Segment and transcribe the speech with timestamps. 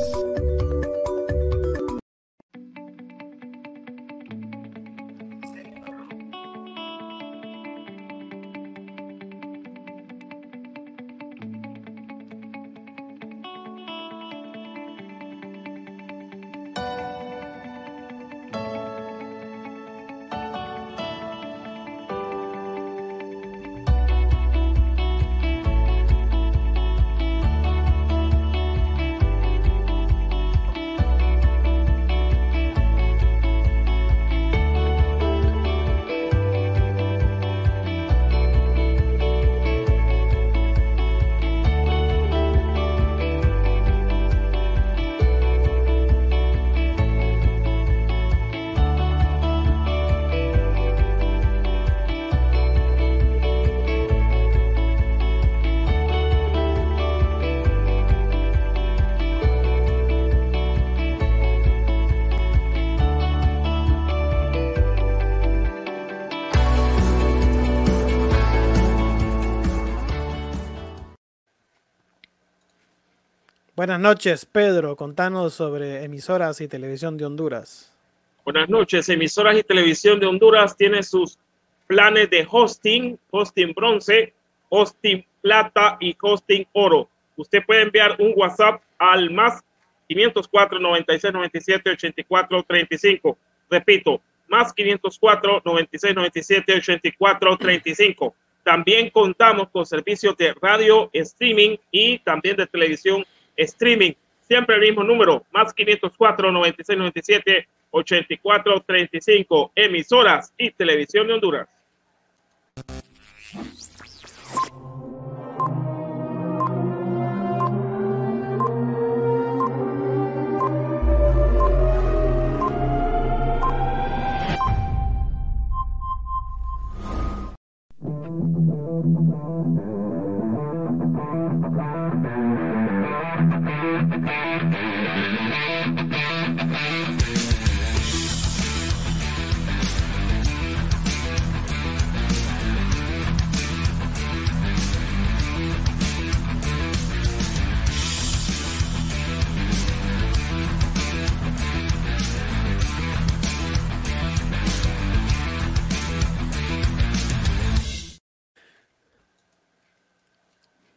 [73.86, 74.96] Buenas noches, Pedro.
[74.96, 77.96] Contanos sobre emisoras y televisión de Honduras.
[78.44, 79.08] Buenas noches.
[79.10, 81.38] Emisoras y televisión de Honduras tiene sus
[81.86, 84.34] planes de hosting, hosting bronce,
[84.70, 87.08] hosting plata y hosting oro.
[87.38, 89.62] Usted puede enviar un WhatsApp al más
[90.08, 93.38] 504 96 97 84 35.
[93.70, 98.36] Repito, más 504 96 97 84 35.
[98.64, 103.24] También contamos con servicios de radio, streaming y también de televisión
[103.58, 104.14] streaming.
[104.42, 109.72] Siempre el mismo número, más 504 96 97 84 35.
[109.76, 111.68] Emisoras y Televisión de Honduras.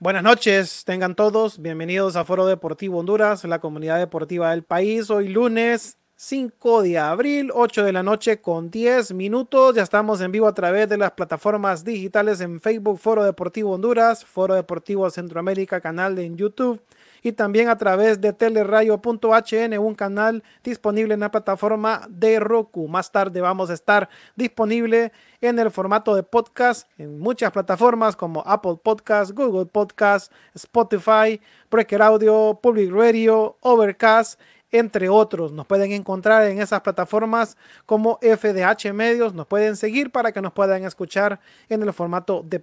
[0.09, 5.11] Buenas noches, tengan todos bienvenidos a Foro Deportivo Honduras, la comunidad deportiva del país.
[5.11, 9.77] Hoy lunes 5 de abril, 8 de la noche con 10 minutos.
[9.77, 14.25] Ya estamos en vivo a través de las plataformas digitales en Facebook, Foro Deportivo Honduras,
[14.25, 16.83] Foro Deportivo Centroamérica, canal en YouTube
[17.23, 22.89] y también a través de teleradio.hn, un canal disponible en la plataforma de Roku.
[22.89, 28.43] Más tarde vamos a estar disponible en el formato de podcast en muchas plataformas como
[28.45, 31.41] Apple Podcast, Google Podcast, Spotify,
[31.71, 35.53] Breaker Audio, Public Radio, Overcast entre otros.
[35.53, 37.57] Nos pueden encontrar en esas plataformas
[37.87, 39.35] como FDH Medios.
[39.35, 42.61] Nos pueden seguir para que nos puedan escuchar en el formato de,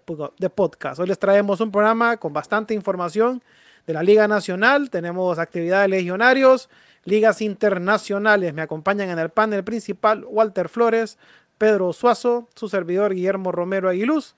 [0.49, 0.99] podcast.
[0.99, 3.43] Hoy les traemos un programa con bastante información
[3.87, 4.89] de la Liga Nacional.
[4.89, 6.69] Tenemos actividades legionarios,
[7.03, 8.53] ligas internacionales.
[8.53, 11.17] Me acompañan en el panel principal Walter Flores,
[11.57, 14.35] Pedro Suazo, su servidor Guillermo Romero Aguiluz.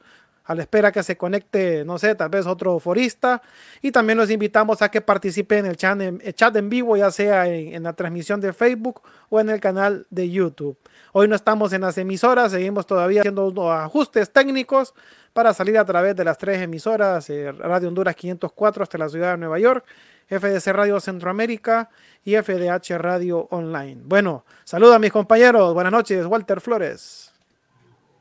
[0.47, 3.41] A la espera que se conecte, no sé, tal vez otro forista.
[3.81, 7.11] Y también los invitamos a que participen en el chat en, chat en vivo, ya
[7.11, 10.77] sea en, la transmisión de Facebook o en el canal de YouTube.
[11.11, 14.93] Hoy no estamos en las emisoras, seguimos todavía haciendo ajustes técnicos
[15.33, 19.31] para salir a través de las tres emisoras, eh, Radio Honduras 504 hasta la ciudad
[19.31, 19.85] de Nueva York,
[20.29, 21.89] FDC Radio Centroamérica
[22.23, 24.01] y FDH Radio Online.
[24.05, 27.26] Bueno, saludos a mis compañeros, buenas noches, Walter Flores.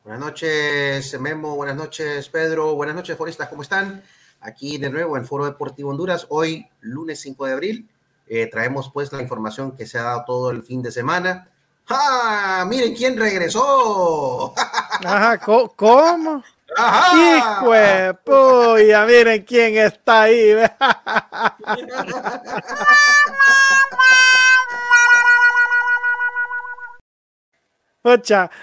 [0.06, 1.56] Buenas noches, Memo.
[1.56, 2.76] Buenas noches, Pedro.
[2.76, 3.48] Buenas noches, Foristas.
[3.48, 4.04] ¿Cómo están?
[4.40, 6.26] Aquí de nuevo en Foro Deportivo Honduras.
[6.28, 7.88] Hoy, lunes 5 de abril,
[8.28, 11.48] eh, traemos pues la información que se ha dado todo el fin de semana.
[11.88, 12.64] ¡Ah!
[12.68, 14.54] ¡Miren quién regresó!
[15.04, 16.44] Ajá, ¿cómo?
[16.76, 17.64] Ajá.
[17.64, 19.06] ¡Hijo de puya!
[19.06, 20.52] Miren quién está ahí.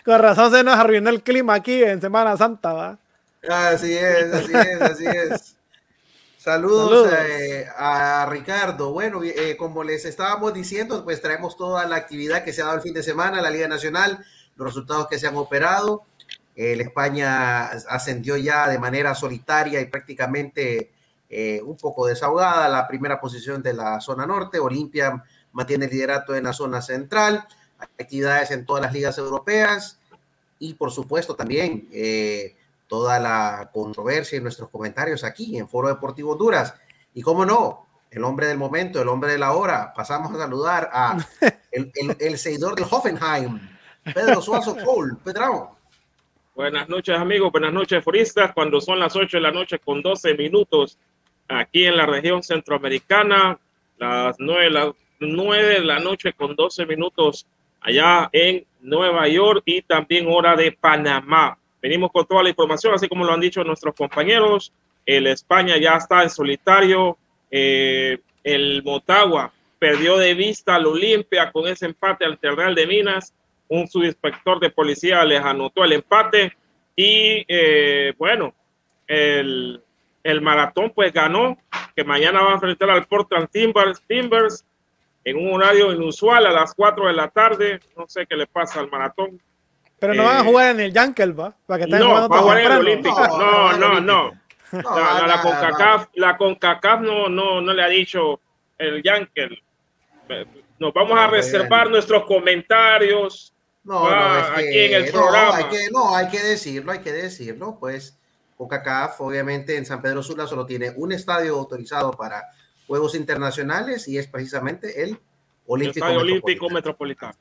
[0.06, 2.98] con razón se nos arruinó el clima aquí en Semana Santa, ¿va?
[3.50, 5.56] Así es, así es, así es.
[6.38, 8.92] Saludos, eh, a Ricardo.
[8.92, 12.78] Bueno, eh, como les estábamos diciendo, pues traemos toda la actividad que se ha dado
[12.78, 14.24] el fin de semana, la Liga Nacional,
[14.56, 16.04] los resultados que se han operado.
[16.56, 20.92] El España ascendió ya de manera solitaria y prácticamente
[21.30, 24.60] eh, un poco desahogada la primera posición de la zona norte.
[24.60, 25.24] Olimpia
[25.54, 27.46] mantiene el liderato en la zona central
[28.00, 30.00] actividades en todas las ligas europeas
[30.60, 32.56] y por supuesto también eh,
[32.88, 36.76] toda la controversia y nuestros comentarios aquí en Foro Deportivo Honduras.
[37.14, 40.90] Y cómo no, el hombre del momento, el hombre de la hora, pasamos a saludar
[40.94, 41.18] a
[41.72, 43.60] el, el, seguidor del Hoffenheim,
[44.14, 45.16] Pedro Suazo Cole.
[45.24, 45.76] Pedro.
[46.56, 50.36] Buenas noches amigos, buenas noches foristas, cuando son las 8 de la noche con 12
[50.36, 51.00] minutos
[51.48, 53.60] aquí en la región centroamericana,
[53.98, 54.90] las 9, las
[55.20, 57.48] 9 de la noche con 12 minutos
[57.84, 61.58] allá en Nueva York y también hora de Panamá.
[61.82, 64.72] Venimos con toda la información, así como lo han dicho nuestros compañeros.
[65.06, 67.18] El España ya está en solitario.
[67.52, 73.34] Eh, el Motagua perdió de vista al Olimpia con ese empate al Real de Minas.
[73.68, 76.56] Un subinspector de policía les anotó el empate.
[76.96, 78.54] Y eh, bueno,
[79.08, 79.82] el,
[80.24, 81.58] el maratón pues ganó,
[81.96, 84.66] que mañana va a enfrentar al Portland Timbers, Timbers
[85.24, 87.80] en un horario inusual a las 4 de la tarde.
[87.98, 89.42] No sé qué le pasa al maratón.
[90.00, 91.56] Pero no van a eh, jugar en el Yankel, ¿va?
[91.66, 93.28] Para que no, va a jugar en el Olímpico.
[93.38, 94.32] No, no, no.
[94.72, 98.40] la, CONCACAF, la CONCACAF no, no, no le ha dicho
[98.78, 99.62] el Yankel.
[100.80, 103.54] Nos vamos a reservar nuestros comentarios
[103.84, 105.58] no, aquí en el programa.
[105.58, 107.78] Hay que, no, hay que decirlo, hay que decirlo.
[107.80, 108.20] Pues
[108.58, 112.44] CONCACAF, obviamente, en San Pedro Sula solo tiene un estadio autorizado para
[112.94, 115.18] Juegos Internacionales y es precisamente el
[115.66, 117.34] Olímpico, Olímpico Metropolitano.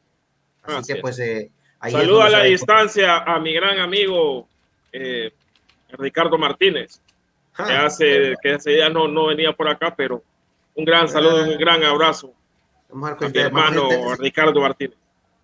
[0.63, 4.49] Así, que pues eh, Saludo a la distancia a mi gran amigo
[4.91, 5.31] eh,
[5.91, 7.03] Ricardo Martínez,
[7.55, 10.23] que ah, hace que ese día no, no venía por acá, pero
[10.75, 12.33] un gran saludo, un gran abrazo
[12.91, 14.97] a mi hermano Ricardo Martínez.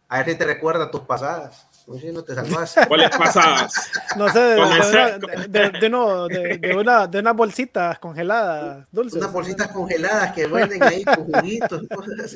[0.08, 1.67] A ver si te recuerda tus pasadas.
[1.88, 2.34] No te
[2.88, 3.90] ¿Cuáles pasadas?
[4.16, 9.18] No sé, de, de, de, no, de, una, de unas bolsitas congeladas, dulces.
[9.18, 11.82] Unas bolsitas congeladas que venden ahí con juguitos.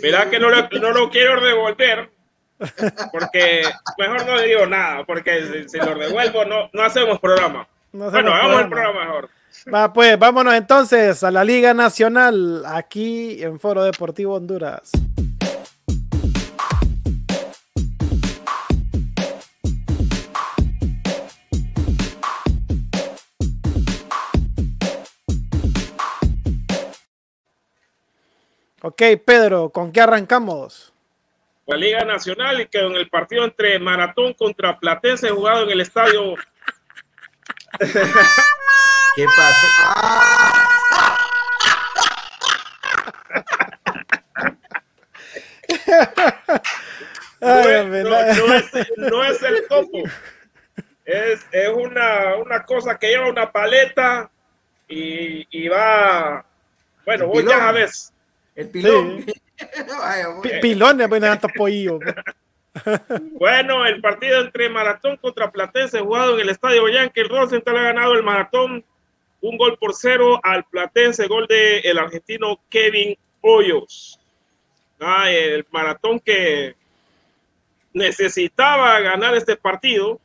[0.02, 2.10] Mira que no lo, no lo quiero devolver,
[3.12, 3.62] porque
[3.98, 7.68] mejor no le digo nada, porque si, lo devuelvo no, no hacemos programa.
[7.92, 9.28] bueno, hagamos el programa mejor.
[9.72, 14.92] Va, pues vámonos entonces a la Liga Nacional aquí en Foro Deportivo Honduras.
[29.02, 30.92] Ok, Pedro, ¿con qué arrancamos?
[31.66, 35.80] La Liga Nacional y que en el partido entre Maratón contra Platense jugado en el
[35.80, 36.36] estadio.
[37.80, 39.66] ¿Qué pasó?
[47.40, 49.98] no, es, el topo.
[51.04, 54.30] Es, es una, una, cosa que lleva una paleta
[54.86, 56.44] y, y va.
[57.04, 57.90] Bueno, voy ya a ver.
[58.54, 59.24] El pilón.
[60.62, 62.00] Pilones, pues, tantos pollos.
[63.32, 68.14] Bueno, el partido entre Maratón contra Platense jugado en el Estadio Yankee Rosenthal ha ganado
[68.14, 68.82] el Maratón
[69.42, 74.18] un gol por cero al Platense, gol de el argentino Kevin Hoyos.
[74.98, 76.74] Ah, el Maratón que
[77.92, 80.18] necesitaba ganar este partido,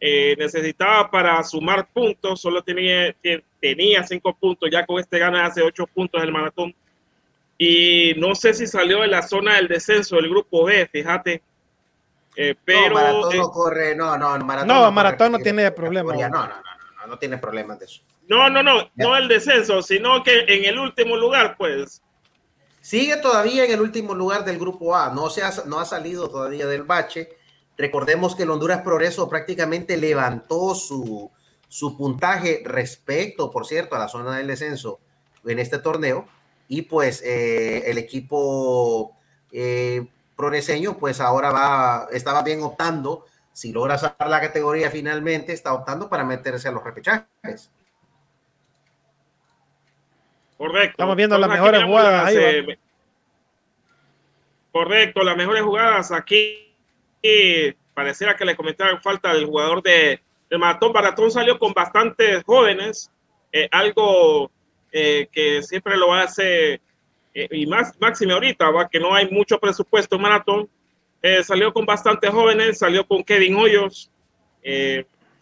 [0.00, 3.14] eh, necesitaba para sumar puntos, solo tenía,
[3.60, 6.74] tenía cinco puntos, ya con este gana hace ocho puntos el Maratón
[7.58, 11.42] y no sé si salió de la zona del descenso del grupo B, fíjate.
[12.36, 16.14] Eh, pero, no, Maratón no corre, no, no, Maratón no, Maratón no tiene problema.
[16.14, 18.02] No, no, no, no tiene problemas de eso.
[18.28, 22.00] No, no, no, no el descenso, sino que en el último lugar, pues.
[22.80, 26.30] Sigue todavía en el último lugar del grupo A, no, se ha, no ha salido
[26.30, 27.30] todavía del bache.
[27.76, 31.30] Recordemos que el Honduras Progreso prácticamente levantó su,
[31.68, 35.00] su puntaje respecto, por cierto, a la zona del descenso
[35.44, 36.28] en este torneo.
[36.68, 39.16] Y pues eh, el equipo
[39.50, 40.06] eh,
[40.36, 43.24] progreseño, pues ahora va, estaba bien optando.
[43.52, 47.70] Si logra sacar la categoría finalmente, está optando para meterse a los repechajes.
[50.56, 50.90] Correcto.
[50.90, 52.26] Estamos viendo las mejores jugadas.
[52.26, 52.78] Ahí eh,
[54.70, 56.74] correcto, las mejores jugadas aquí.
[57.22, 60.20] Y pareciera que le comentaron falta del jugador de,
[60.50, 60.92] de Maratón.
[60.92, 63.10] Maratón salió con bastantes jóvenes,
[63.52, 64.50] eh, algo
[64.92, 66.80] eh, que siempre lo hace,
[67.34, 70.68] y más máxime ahorita, va que no hay mucho presupuesto en Maratón.
[71.42, 74.10] salió con bastantes jóvenes, salió con Kevin Hoyos,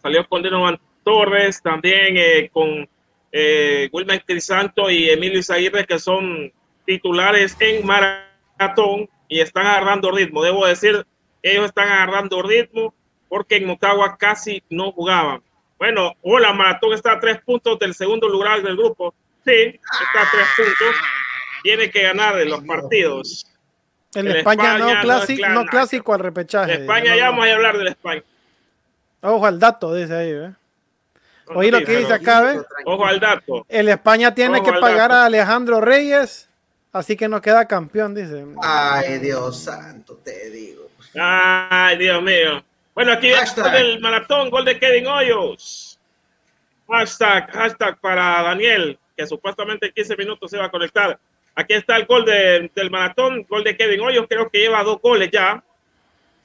[0.01, 2.87] salió con Denovan Torres, también con
[3.31, 6.51] eh, Wilmer Crisanto y Emilio Isaguirre, que son
[6.85, 10.43] titulares en maratón y están agarrando ritmo.
[10.43, 11.05] Debo decir,
[11.43, 12.93] ellos están agarrando ritmo
[13.27, 15.43] porque en Motagua casi no jugaban.
[15.77, 19.13] Bueno, hola, Maratón está a tres puntos del segundo lugar del grupo.
[19.47, 20.95] Sí, está a tres puntos.
[21.63, 23.47] Tiene que ganar en los partidos.
[24.13, 26.73] El, España, no, clásico, no, clásico al repechaje.
[26.73, 28.23] España, ya vamos a hablar del España.
[29.21, 30.53] Ojo al dato, dice ahí, ¿eh?
[31.47, 32.61] Oye lo que dice acá, ¿ves?
[32.85, 33.65] Ojo al dato.
[33.69, 36.49] El España tiene que pagar a Alejandro Reyes,
[36.91, 38.45] así que no queda campeón, dice.
[38.61, 40.89] Ay, Dios santo, te digo.
[41.15, 42.63] Ay, Dios mío.
[42.93, 45.99] Bueno, aquí está el maratón, gol de Kevin Hoyos.
[46.89, 51.19] Hashtag, hashtag para Daniel, que supuestamente en 15 minutos se va a conectar.
[51.55, 54.27] Aquí está el gol del maratón, gol de Kevin Hoyos.
[54.29, 55.63] Creo que lleva dos goles ya.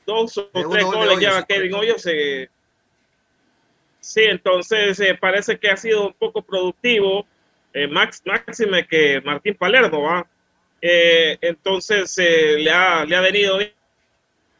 [0.07, 2.07] Dos o tres goles lleva Kevin Hoyos.
[2.07, 2.49] Eh,
[4.03, 7.25] Sí, entonces eh, parece que ha sido un poco productivo,
[7.73, 10.27] eh, Max, máxime que Martín Palermo, ¿va?
[10.81, 13.59] Eh, entonces le, ha, le ha venido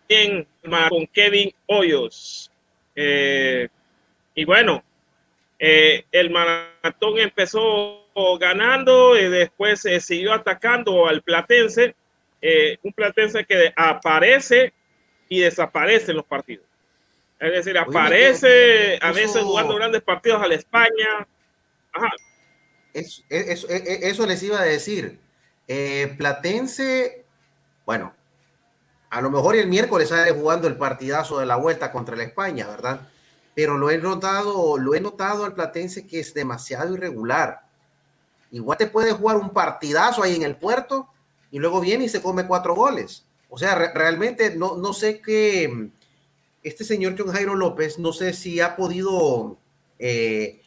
[0.09, 0.47] bien
[0.89, 2.53] con Kevin Hoyos.
[2.95, 4.85] y bueno,
[5.59, 8.02] el maratón empezó
[8.39, 11.95] ganando y después siguió atacando al Platense,
[12.83, 14.73] un Platense que aparece
[15.29, 16.67] y desaparece en los partidos.
[17.43, 21.27] Es decir, aparece a veces jugando grandes partidos a la España.
[21.93, 22.09] Ajá.
[22.93, 25.19] Eso, eso, eso, les iba a decir.
[25.67, 27.25] Eh, Platense,
[27.85, 28.15] bueno,
[29.11, 32.69] a lo mejor el miércoles sale jugando el partidazo de la vuelta contra la España,
[32.69, 33.09] ¿verdad?
[33.55, 37.63] Pero lo he notado, lo he notado al Platense que es demasiado irregular.
[38.53, 41.09] Igual te puede jugar un partidazo ahí en el puerto
[41.51, 43.27] y luego viene y se come cuatro goles.
[43.49, 45.91] O sea, realmente no, no sé qué,
[46.63, 49.59] este señor John Jairo López, no sé si ha podido
[49.99, 50.63] eh,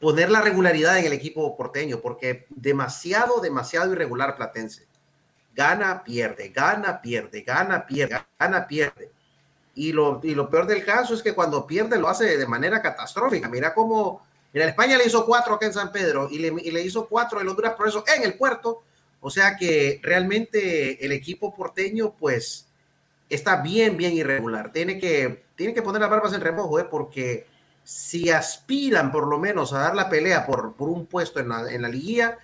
[0.00, 4.86] poner la regularidad en el equipo porteño, porque demasiado, demasiado irregular Platense.
[5.54, 9.10] Gana, pierde, gana, pierde, gana, pierde, gana, pierde.
[9.74, 12.80] Y lo, y lo peor del caso es que cuando pierde lo hace de manera
[12.80, 13.48] catastrófica.
[13.48, 17.40] Mira cómo, mira, España le hizo cuatro acá en San Pedro y le, hizo cuatro
[17.40, 18.82] en Honduras por eso en el puerto.
[19.20, 22.66] O sea que realmente el equipo porteño, pues,
[23.28, 24.72] está bien, bien irregular.
[24.72, 26.84] Tiene que, tiene que poner las barbas en remojo, ¿eh?
[26.84, 27.46] porque
[27.82, 31.72] si aspiran por lo menos a dar la pelea por, por un puesto en la,
[31.72, 32.38] en la liguilla,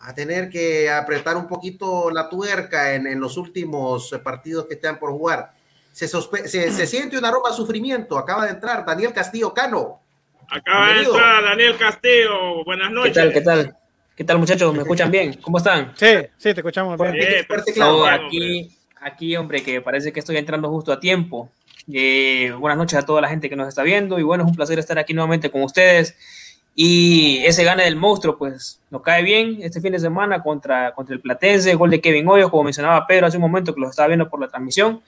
[0.00, 4.98] a tener que apretar un poquito la tuerca en, en los últimos partidos que están
[4.98, 5.54] por jugar.
[5.92, 8.18] Se, se, se, siente un aroma de sufrimiento.
[8.18, 10.00] Acaba de entrar Daniel Castillo Cano.
[10.50, 12.64] Acaba de entrar Daniel Castillo.
[12.64, 13.12] Buenas noches.
[13.12, 13.32] ¿Qué tal?
[13.32, 13.76] ¿Qué tal?
[14.16, 14.72] ¿Qué tal, muchachos?
[14.74, 15.34] ¿Me escuchan bien?
[15.42, 15.92] ¿Cómo están?
[15.94, 16.06] Sí,
[16.38, 17.12] sí, te escuchamos bien.
[17.12, 21.50] bien claro, aquí, aquí, hombre, que parece que estoy entrando justo a tiempo.
[21.92, 24.56] Eh, buenas noches a toda la gente que nos está viendo y bueno, es un
[24.56, 26.16] placer estar aquí nuevamente con ustedes.
[26.74, 31.14] Y ese gane del monstruo, pues nos cae bien este fin de semana contra, contra
[31.14, 34.08] el Platense, gol de Kevin Hoyos, como mencionaba Pedro hace un momento que lo estaba
[34.08, 35.02] viendo por la transmisión.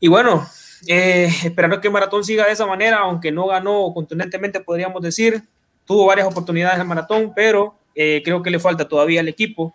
[0.00, 0.44] Y bueno,
[0.86, 5.42] eh, esperando que el maratón siga de esa manera, aunque no ganó contundentemente, podríamos decir.
[5.84, 9.74] Tuvo varias oportunidades el maratón, pero eh, creo que le falta todavía al equipo.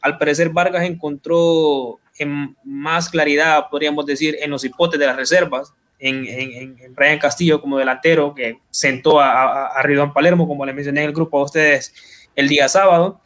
[0.00, 5.72] Al parecer, Vargas encontró en más claridad, podríamos decir, en los hipotes de las reservas,
[5.98, 10.72] en, en, en Brian Castillo como delantero, que sentó a, a, a Palermo, como le
[10.72, 11.92] mencioné en el grupo a ustedes
[12.36, 13.20] el día sábado.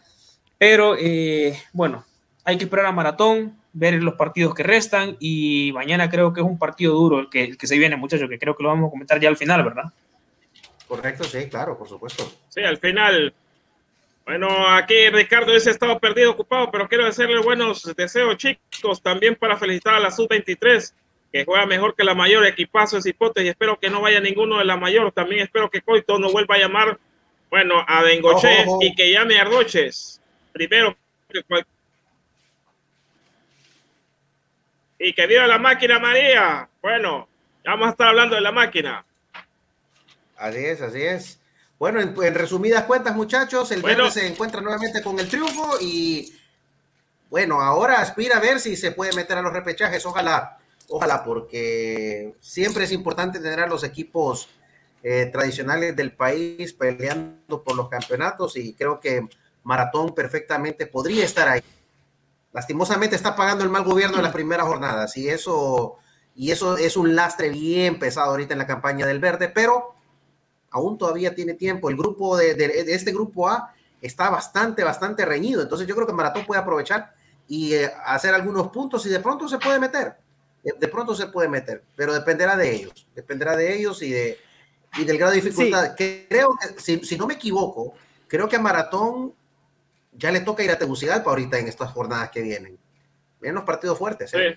[0.57, 2.05] Pero eh, bueno,
[2.45, 6.47] hay que esperar a maratón, ver los partidos que restan y mañana creo que es
[6.47, 8.89] un partido duro el que, el que se viene, muchachos, que creo que lo vamos
[8.89, 9.85] a comentar ya al final, ¿verdad?
[10.87, 12.31] Correcto, sí, claro, por supuesto.
[12.49, 13.35] Sí, al final
[14.25, 19.57] bueno, aquí Ricardo dice estado perdido, ocupado, pero quiero hacerle buenos deseos, chicos, también para
[19.57, 20.95] felicitar a la sub-23
[21.33, 24.65] que juega mejor que la mayor, equipazo es hipótesis, espero que no vaya ninguno de
[24.65, 26.99] la mayor, también espero que Coito no vuelva a llamar,
[27.51, 30.21] bueno, a Dengoche y que llame a Roches,
[30.53, 30.95] primero
[35.03, 37.29] y que viva la máquina María, bueno,
[37.65, 39.05] vamos a estar hablando de la máquina.
[40.37, 41.41] Así es, así es.
[41.79, 46.33] Bueno, en, resumidas cuentas, muchachos, el bueno, se encuentra nuevamente con el triunfo y
[47.29, 50.59] bueno, ahora aspira a ver si se puede meter a los repechajes, ojalá
[50.95, 54.51] Ojalá, porque siempre es importante tener a los equipos
[55.03, 59.27] eh, tradicionales del país peleando por los campeonatos y creo que
[59.63, 61.63] Maratón perfectamente podría estar ahí.
[62.53, 65.97] Lastimosamente está pagando el mal gobierno en las primeras jornadas y eso,
[66.35, 69.95] y eso es un lastre bien pesado ahorita en la campaña del verde, pero
[70.71, 71.89] aún todavía tiene tiempo.
[71.89, 75.63] El grupo de, de, este grupo A está bastante, bastante reñido.
[75.63, 77.15] Entonces yo creo que Maratón puede aprovechar
[77.49, 80.17] y eh, hacer algunos puntos y de pronto se puede meter
[80.63, 84.39] de pronto se puede meter, pero dependerá de ellos, dependerá de ellos y, de,
[84.97, 85.95] y del grado de dificultad.
[85.97, 87.95] Creo que, si, no me equivoco,
[88.29, 89.35] creo que a Maratón
[90.13, 92.79] ya le toca ir a Tegucigalpa ahorita en estas jornadas que vienen.
[93.41, 94.33] Vienen los partidos fuertes.
[94.35, 94.57] ¿eh?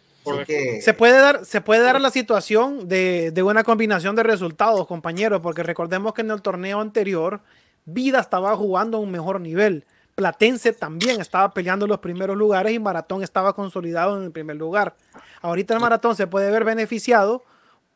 [0.82, 5.42] se, puede dar, se puede dar la situación de, de una combinación de resultados, compañeros,
[5.42, 7.42] porque recordemos que en el torneo anterior,
[7.86, 9.86] Vida estaba jugando a un mejor nivel.
[10.16, 14.96] Platense también estaba peleando los primeros lugares y Maratón estaba consolidado en el primer lugar.
[15.42, 17.44] Ahorita el Maratón se puede ver beneficiado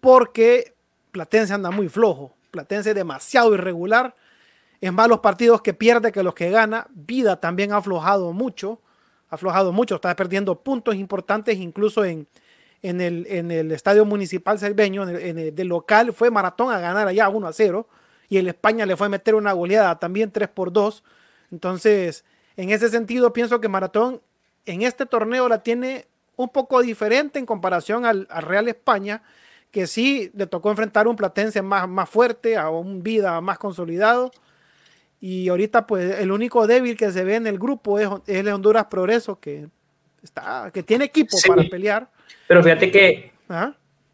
[0.01, 0.75] porque
[1.11, 2.35] Platense anda muy flojo.
[2.51, 4.15] Platense es demasiado irregular.
[4.81, 6.87] Es más los partidos que pierde que los que gana.
[6.91, 8.81] Vida también ha aflojado mucho.
[9.29, 9.95] Ha aflojado mucho.
[9.95, 12.27] Está perdiendo puntos importantes incluso en,
[12.81, 15.07] en, el, en el estadio municipal selveño.
[15.07, 17.87] En el, del local fue Maratón a ganar allá 1 a 0.
[18.29, 21.03] Y el España le fue a meter una goleada también 3 por 2
[21.51, 22.25] entonces,
[22.57, 24.21] en ese sentido, pienso que Maratón
[24.65, 29.23] en este torneo la tiene un poco diferente en comparación al, Real España,
[29.71, 34.31] que sí le tocó enfrentar un Platense más, más fuerte, a un Vida más consolidado.
[35.19, 38.85] Y ahorita, pues, el único débil que se ve en el grupo es, el Honduras
[38.85, 39.67] Progreso, que,
[40.23, 42.09] está, que tiene equipo para pelear.
[42.47, 43.31] Pero fíjate que,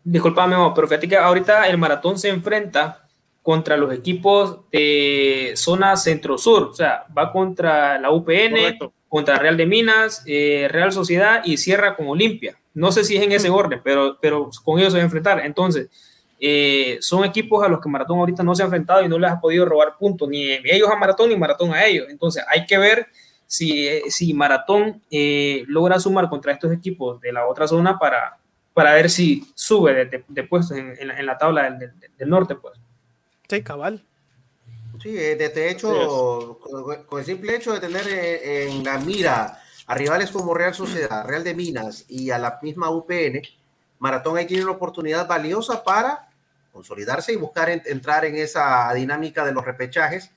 [0.03, 3.05] disculpame, pero fíjate que ahorita el Maratón se enfrenta
[3.45, 9.67] contra los equipos de zona centro-sur, o sea, va contra la UPN, contra Real de
[9.67, 12.57] Minas, eh, Real Sociedad y cierra con Olimpia.
[12.73, 15.45] No sé si es en ese orden, pero, pero con ellos se va a enfrentar.
[15.45, 15.89] Entonces,
[16.39, 19.31] eh, son equipos a los que Maratón ahorita no se ha enfrentado y no les
[19.31, 22.07] ha podido robar puntos, ni ellos a Maratón ni Maratón a ellos.
[22.09, 23.07] Entonces, hay que ver
[23.47, 28.37] si, si Maratón eh, logra sumar contra estos equipos de la otra zona para,
[28.73, 32.73] para ver si sube de, puestos en, la, tabla del, del norte, pues.
[33.47, 34.03] Sí, cabal.
[35.01, 36.59] Sí, eh, de, hecho,
[37.07, 41.25] con, el simple hecho de tener eh, en la mira a rivales como Real Sociedad,
[41.25, 43.41] Real de Minas y a la misma UPN,
[43.99, 46.24] Maratón ahí tiene una oportunidad valiosa para
[46.75, 50.31] consolidarse y buscar entrar en esa dinámica de los repechajes,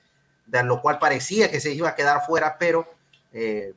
[0.47, 2.87] de lo cual parecía que se iba a quedar fuera, pero
[3.33, 3.73] eh,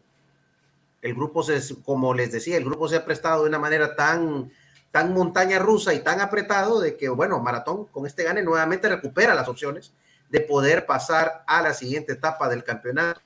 [1.03, 4.51] el grupo, se, como les decía, el grupo se ha prestado de una manera tan
[4.93, 9.35] tan montaña rusa y tan apretado de que, bueno, Maratón con este gane nuevamente recupera
[9.35, 9.93] las opciones
[10.29, 13.21] de poder pasar a la siguiente etapa del campeonato.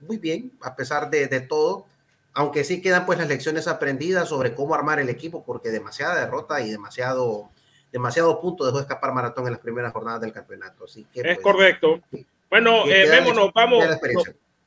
[0.00, 1.86] Muy bien, a pesar de, todo,
[2.32, 6.60] aunque sí quedan pues las lecciones aprendidas sobre cómo armar el equipo, porque demasiada derrota
[6.60, 7.50] y demasiado,
[7.92, 10.84] demasiado punto dejó escapar Maratón en las primeras jornadas del campeonato.
[10.84, 12.00] Así que, es pues, correcto.
[12.50, 13.84] Bueno, eh, nos vamos.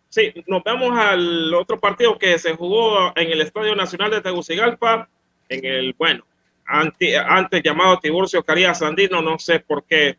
[0.09, 5.09] sí, nos vamos al otro partido que se jugó en el Estadio Nacional de Tegucigalpa
[5.49, 6.25] en el, bueno,
[6.65, 10.17] antes llamado Tiburcio Carías Sandino, no sé por qué.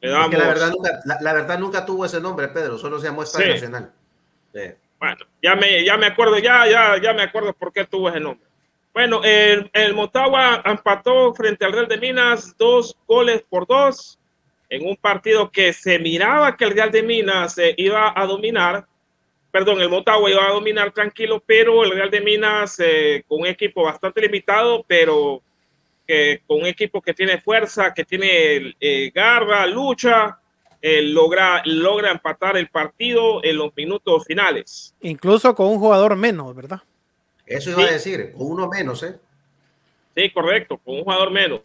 [0.00, 3.92] la, verdad nunca, la, verdad nunca tuvo ese nombre, Pedro, solo se llamó Estadio Nacional.
[4.98, 8.20] Bueno, ya me, ya me acuerdo, ya, ya, ya me acuerdo por qué tuvo ese
[8.20, 8.47] nombre.
[8.98, 14.18] Bueno, el, Motagua empató frente al Real de Minas dos goles por dos
[14.68, 18.88] en un partido que se miraba que el Real de Minas se iba a dominar,
[19.52, 23.46] perdón, el Motagua iba a dominar tranquilo, pero el Real de Minas eh, con un
[23.46, 25.42] equipo bastante limitado, pero
[26.48, 30.40] con un equipo que tiene fuerza, que tiene eh, garra, lucha,
[30.82, 34.92] eh, logra, logra empatar el partido en los minutos finales.
[35.02, 36.80] Incluso con un jugador menos, ¿verdad?
[37.48, 39.18] Eso iba a decir, con uno menos, ¿eh?
[40.14, 41.60] Sí, correcto, con un jugador menos.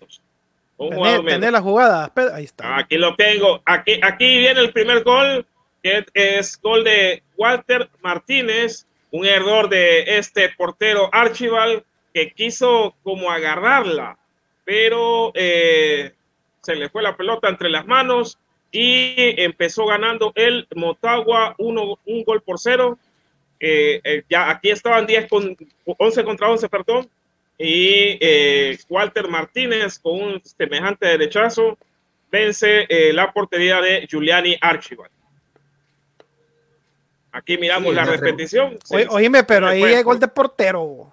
[0.77, 1.51] Con un jugador menos.
[1.51, 2.77] la jugada, ahí está.
[2.77, 3.61] Aquí lo tengo.
[3.65, 5.45] Aquí, aquí viene el primer gol
[5.83, 13.29] que es gol de Walter Martínez, un error de este portero Archibald que quiso como
[13.29, 14.17] agarrarla,
[14.63, 16.13] pero eh,
[16.61, 18.39] se le fue la pelota entre las manos
[18.71, 22.97] y empezó ganando el Motagua uno, un gol por cero.
[23.65, 27.09] Eh, eh, ya aquí estaban 10 con 11 contra 11, perdón.
[27.57, 31.77] y eh, Walter Martínez con un semejante derechazo
[32.29, 35.11] vence eh, la portería de Giuliani Archibald.
[37.31, 38.77] Aquí miramos Sí, la repetición.
[38.83, 41.11] Sí, Oye, oíme, pero ahí es gol de portero.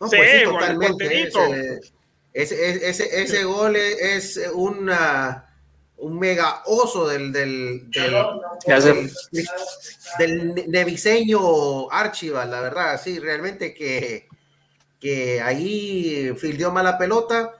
[0.00, 0.88] No, Sí, pues sí, gol, totalmente.
[1.04, 1.40] porterito.
[2.34, 5.47] Ese, ese, ese, ese gol es es una,
[5.98, 7.90] un mega oso del, del,
[10.18, 14.28] del, neviseño Archibald, la verdad, sí, realmente que,
[15.00, 17.52] que ahí fildeó mala pelota.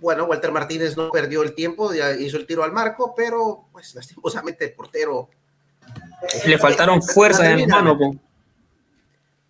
[0.00, 3.94] Bueno, Walter Martínez no perdió el tiempo, ya hizo el tiro al marco, pero pues
[3.94, 5.28] lastimosamente el portero
[6.46, 8.14] Le faltaron fuerzas en po.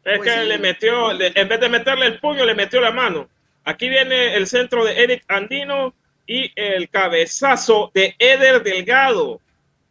[0.04, 0.48] Es Pues que sí.
[0.48, 3.28] le metió, en vez de meterle el puño, le metió la mano.
[3.64, 5.94] Aquí viene el centro de Eric Andino
[6.32, 9.40] y el cabezazo de Eder Delgado.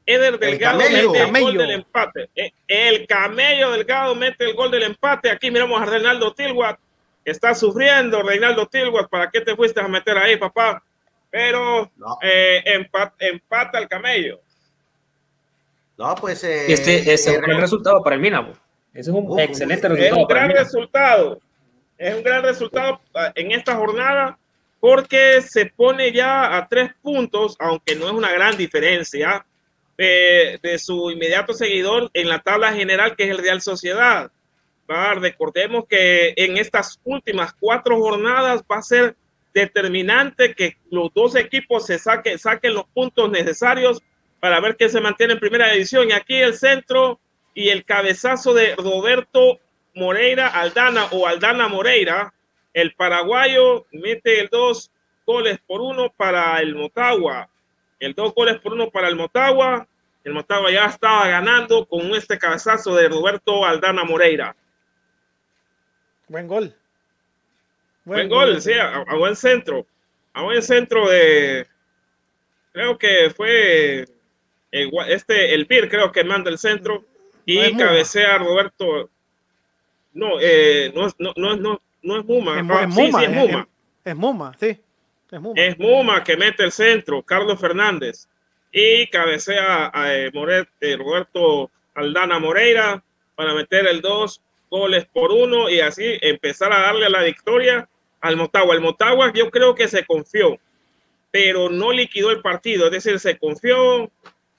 [0.05, 1.11] Eder Delgado camello.
[1.11, 2.29] mete el gol del empate.
[2.35, 5.29] Eh, El camello Delgado mete el gol del empate.
[5.29, 6.79] Aquí miramos a Reinaldo Tilwat.
[7.23, 9.07] Está sufriendo Reinaldo Tilwat.
[9.09, 10.81] ¿Para qué te fuiste a meter ahí, papá?
[11.29, 12.17] Pero No.
[12.23, 14.41] eh, empa- empata el camello.
[15.97, 16.43] No, pues.
[16.43, 18.45] eh, Este, es eh, un gran resultado para el Mina.
[18.45, 18.53] po.
[18.93, 21.39] Ese es un Uh, excelente es Es resultado un gran resultado.
[21.97, 23.01] Es un gran resultado
[23.35, 24.37] en esta jornada
[24.81, 29.45] porque se pone ya a tres puntos, aunque no es una gran diferencia,
[29.97, 34.31] de, de su inmediato seguidor en la tabla general, que es el Real Sociedad.
[34.89, 35.13] ¿Va?
[35.13, 39.15] Recordemos que en estas últimas cuatro jornadas va a ser
[39.53, 44.01] determinante que los dos equipos se saquen, saquen los puntos necesarios
[44.39, 46.09] para ver quién se mantiene en primera división.
[46.09, 47.19] Y aquí el centro
[47.53, 49.59] y el cabezazo de Roberto
[49.93, 52.33] Moreira Aldana o Aldana Moreira,
[52.73, 54.91] el paraguayo mete el dos
[55.25, 57.49] goles por uno para el Motagua.
[57.99, 59.87] El dos goles por uno para el Motagua.
[60.23, 64.55] El Motagua ya estaba ganando con este cabezazo de Roberto Aldana Moreira.
[66.27, 66.73] Buen gol.
[68.05, 69.85] Buen gol, sí, a, a buen centro.
[70.33, 71.67] A buen centro de.
[72.71, 74.05] Creo que fue
[74.71, 77.03] el gua- este, el PIR, creo que manda el centro.
[77.45, 79.09] Y No cabecea Roberto.
[80.13, 82.59] No, eh, no, es- no, no, no, no es Muma.
[82.59, 83.67] Es, Ah, es sí, Muma, sí, es es- Muma.
[84.03, 84.79] Es, Muma, sí.
[85.31, 85.61] Es Muma.
[85.61, 88.27] Es Muma que mete el centro, Carlos Fernández.
[88.71, 93.03] Y cabecea a eh, Moret- eh, Roberto Aldana Moreira
[93.35, 97.87] para meter el dos goles por uno y así empezar a darle la victoria
[98.21, 98.73] al Motagua.
[98.75, 100.57] El Motagua yo creo que se confió,
[101.31, 104.09] pero no liquidó el partido, es decir, se confió.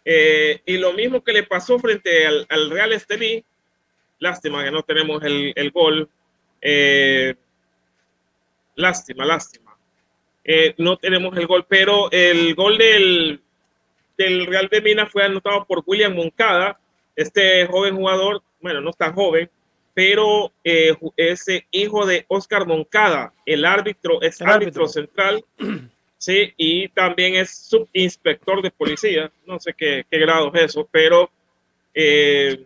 [0.05, 3.45] eh, y lo mismo que le pasó frente al, al Real Estelí,
[4.19, 6.09] lástima que no tenemos el, el gol.
[6.63, 7.35] Eh,
[8.77, 9.77] lástima, lástima.
[10.45, 13.41] Eh, no tenemos el gol, pero el gol del,
[14.17, 16.79] del Real de Minas fue anotado por William Moncada,
[17.15, 19.51] este joven jugador, bueno, no tan joven,
[19.95, 24.89] pero eh, es eh, hijo de Oscar Moncada, el árbitro, es El árbitro árbitro.
[24.89, 25.45] central,
[26.19, 31.31] sí, y también es subinspector de policía, no sé qué, qué grado es eso, pero
[31.95, 32.65] eh,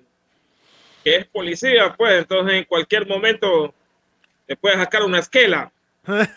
[1.05, 3.75] es policía, pues entonces en cualquier momento
[4.47, 5.71] le puede sacar una esquela.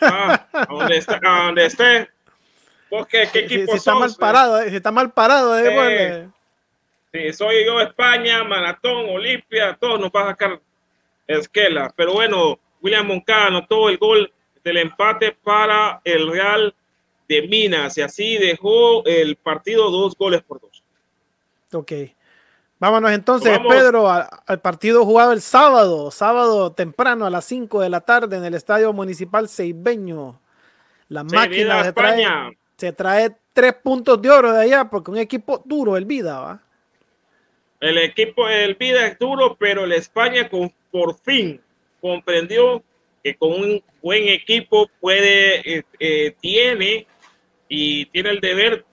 [0.02, 2.10] Ah, a donde está, a donde esté.
[2.90, 4.00] ¿Vos qué, qué Si, equipo si está sos?
[4.00, 5.74] mal parado, eh, si está mal parado, eh, Sí.
[7.12, 10.60] bueno, soy yo España, Maratón, Olimpia, todos nos va a sacar
[11.28, 11.94] esquela.
[11.96, 16.74] Pero bueno, William Moncada anotó el gol del empate para el Real
[17.28, 20.84] de Minas y así dejó el partido dos goles por dos.
[21.74, 21.92] Ok.
[22.80, 23.76] Vámonos entonces, Vamos.
[23.76, 28.38] Pedro, a- al partido jugado el sábado, sábado temprano a las 5 de la tarde
[28.38, 30.40] en el Estadio Municipal Seibeño.
[31.10, 32.52] La máquina se trae, España.
[32.78, 36.62] se trae tres puntos de oro de allá, porque un equipo duro, el Vida, ¿va?
[37.82, 41.60] El equipo del Vida es duro, pero el España con, por fin
[42.00, 42.82] comprendió
[43.24, 47.08] que con un buen equipo puede, eh, eh, tiene
[47.68, 48.86] y tiene el deber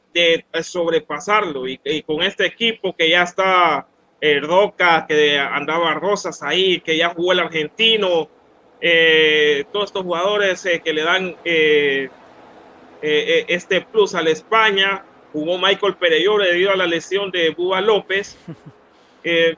[0.53, 1.69] de sobrepasarlo.
[1.69, 3.87] Y, y con este equipo que ya está
[4.21, 8.29] eh, Roca, que andaba Rosas ahí, que ya jugó el argentino,
[8.81, 12.09] eh, todos estos jugadores eh, que le dan eh,
[13.03, 15.05] este plus a la España.
[15.33, 18.39] Jugó Michael Pereyó debido a la lesión de Búa López.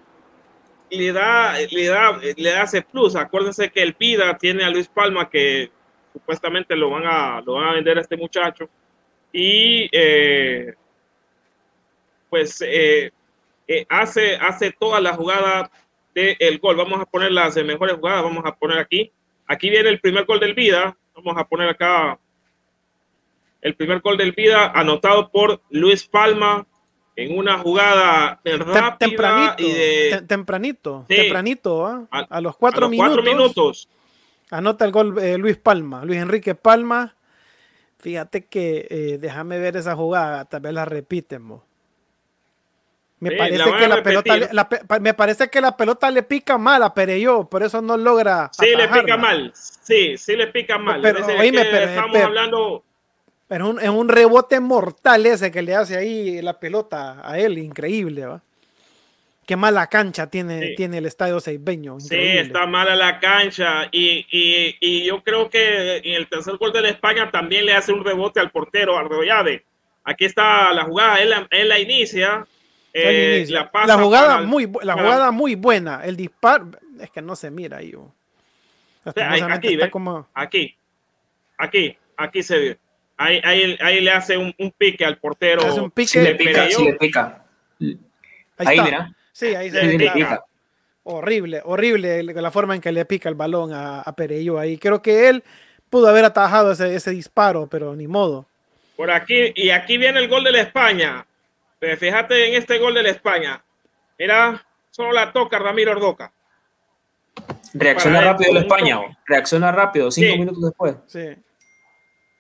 [0.91, 3.15] Le da, le da, le da ese plus.
[3.15, 5.71] Acuérdense que el Pida tiene a Luis Palma que
[6.15, 8.71] supuestamente lo van a, lo van a vender a este muchacho.
[9.33, 10.75] Y eh,
[12.31, 13.11] pues eh,
[13.67, 15.71] eh, hace, hace toda la jugada
[16.15, 16.77] del gol.
[16.77, 18.23] Vamos a poner las mejores jugadas.
[18.23, 19.11] Vamos a poner aquí.
[19.47, 20.97] Aquí viene el primer gol del Vida.
[21.15, 22.19] Vamos a poner acá
[23.61, 26.67] el primer gol del Vida anotado por Luis Palma
[27.17, 31.17] en una jugada rápida tempranito, y de tem- tempranito, Sí.
[31.17, 32.07] tempranito, ¿va?
[32.13, 33.89] A- a los cuatro, a los cuatro minutos, minutos.
[34.51, 37.17] Anota el gol eh, Luis Palma, Luis Enrique Palma.
[37.99, 41.63] Fíjate que eh, déjame ver esa jugada, tal vez la repitemos.
[43.21, 47.49] Me, parece que la pelota, me parece que la pelota le pica mal a Pereyó,
[47.49, 48.49] por eso no logra.
[48.53, 49.53] Sí, le pica mal.
[49.55, 51.01] Sí, sí le pica mal.
[51.03, 52.85] Pero, oíme, pero estamos hablando.
[53.49, 58.27] Pero es un rebote mortal ese que le hace ahí la pelota a él, increíble,
[58.27, 58.43] ¿va?
[59.49, 61.99] Qué mala cancha tiene, tiene el estadio Seibeño.
[62.01, 63.89] Sí, está mala la cancha.
[63.91, 67.73] Y, y, y, yo creo que en el tercer gol de la España también le
[67.73, 69.65] hace un rebote al portero, al Arroyave.
[70.05, 72.47] Aquí está la jugada, él, él la inicia,
[72.93, 76.05] eh, la, jugada muy la jugada muy buena.
[76.05, 77.95] El disparo es que no se mira ahí.
[79.07, 79.79] aquí,
[80.35, 80.77] aquí,
[81.57, 82.79] aquí, aquí se ve.
[83.17, 83.41] Ahí,
[83.81, 85.65] ahí, le hace un, pique al portero.
[85.65, 86.23] Hace un pique.
[86.23, 87.47] le pica, le pica.
[88.59, 89.15] Ahí, mira.
[89.39, 90.39] Sí, ahí se ve.
[91.05, 94.79] Horrible, horrible la forma en que le pica el balón a, a Perello ahí.
[94.79, 95.45] Creo que él
[95.89, 98.47] pudo haber atajado ese, ese disparo, pero ni modo.
[98.97, 101.25] Por aquí, y aquí viene el gol de la España.
[101.79, 103.63] Pero fíjate en este gol de la España.
[104.19, 106.33] Mira, solo la toca Ramiro Ordoca.
[107.75, 108.99] Reacciona rápido la España.
[109.25, 110.97] Reacciona rápido, cinco minutos después.
[111.07, 111.29] Sí.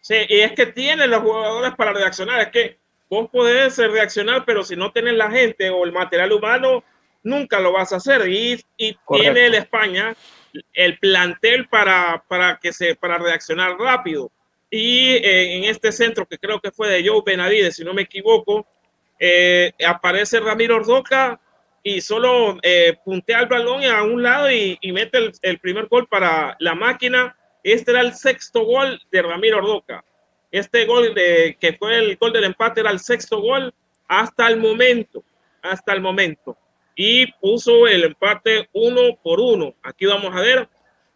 [0.00, 2.40] Sí, y es que tiene los jugadores para reaccionar.
[2.40, 6.84] Es que vos podés reaccionar, pero si no tenés la gente o el material humano,
[7.22, 8.28] nunca lo vas a hacer.
[8.28, 10.14] Y, y tiene el España
[10.74, 14.30] el plantel para, para, que se, para reaccionar rápido.
[14.70, 18.02] Y eh, en este centro, que creo que fue de Joe Benavides, si no me
[18.02, 18.66] equivoco,
[19.18, 21.40] eh, aparece Ramiro Ordoca
[21.82, 26.56] y solo eh, puntea el balón a un lado y, mete el, primer gol para
[26.60, 27.36] la máquina.
[27.62, 30.04] Este era el sexto gol de Ramiro Ordoca.
[30.50, 33.72] Este gol de, que fue el gol del empate era el sexto gol
[34.06, 35.22] hasta el momento,
[35.62, 36.56] hasta el momento.
[36.96, 39.74] Y puso el empate uno por uno.
[39.82, 40.68] Aquí vamos a ver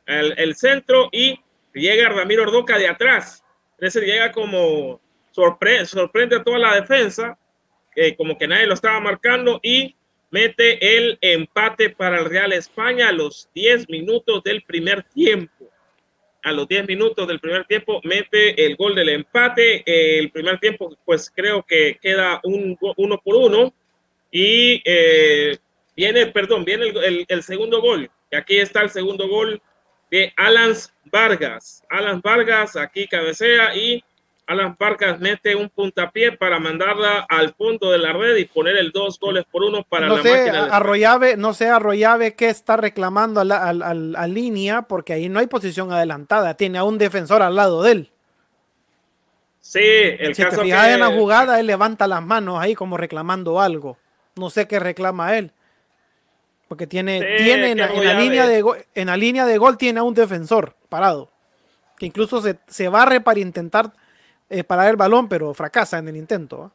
[0.07, 1.41] el, centro y
[1.75, 3.43] llega Ramiro Ordoca de atrás.
[3.79, 5.01] Ese llega como
[5.33, 7.39] sorprende a toda la defensa
[8.17, 9.95] como que nadie lo estaba marcando y
[10.31, 15.52] mete el empate para el Real España a los 10 minutos del primer tiempo.
[16.45, 19.83] A los 10 minutos del primer tiempo mete el gol del empate.
[19.87, 23.73] El primer tiempo, pues creo que queda un uno por uno.
[24.31, 25.57] Y eh,
[25.97, 28.11] viene, perdón, viene el, el, segundo gol.
[28.31, 29.61] Y aquí está el segundo gol
[30.11, 30.73] de Alan
[31.05, 31.85] Vargas.
[31.89, 34.03] Alan Vargas aquí cabecea y
[34.53, 38.93] Alan Vargas mete un puntapié para mandarla al fondo de la red y poner el
[38.93, 40.65] dos goles por uno para no la sé, máquina.
[40.67, 45.91] Arroyave, no sé Arroyave qué está reclamando a, la, línea, porque ahí no hay posición
[45.91, 48.11] adelantada, tiene a un defensor al lado de él.
[49.61, 52.99] Sí, el si caso te fijas en la jugada, él levanta las manos ahí como
[52.99, 53.97] reclamando algo.
[54.37, 55.53] No sé qué reclama él.
[56.69, 60.15] Porque tiene, tiene en, la línea de en la línea de gol tiene a un
[60.15, 61.31] defensor parado.
[61.97, 63.93] Que incluso se, se barre para intentar
[64.53, 66.71] eh, para el balón, pero fracasa en el intento.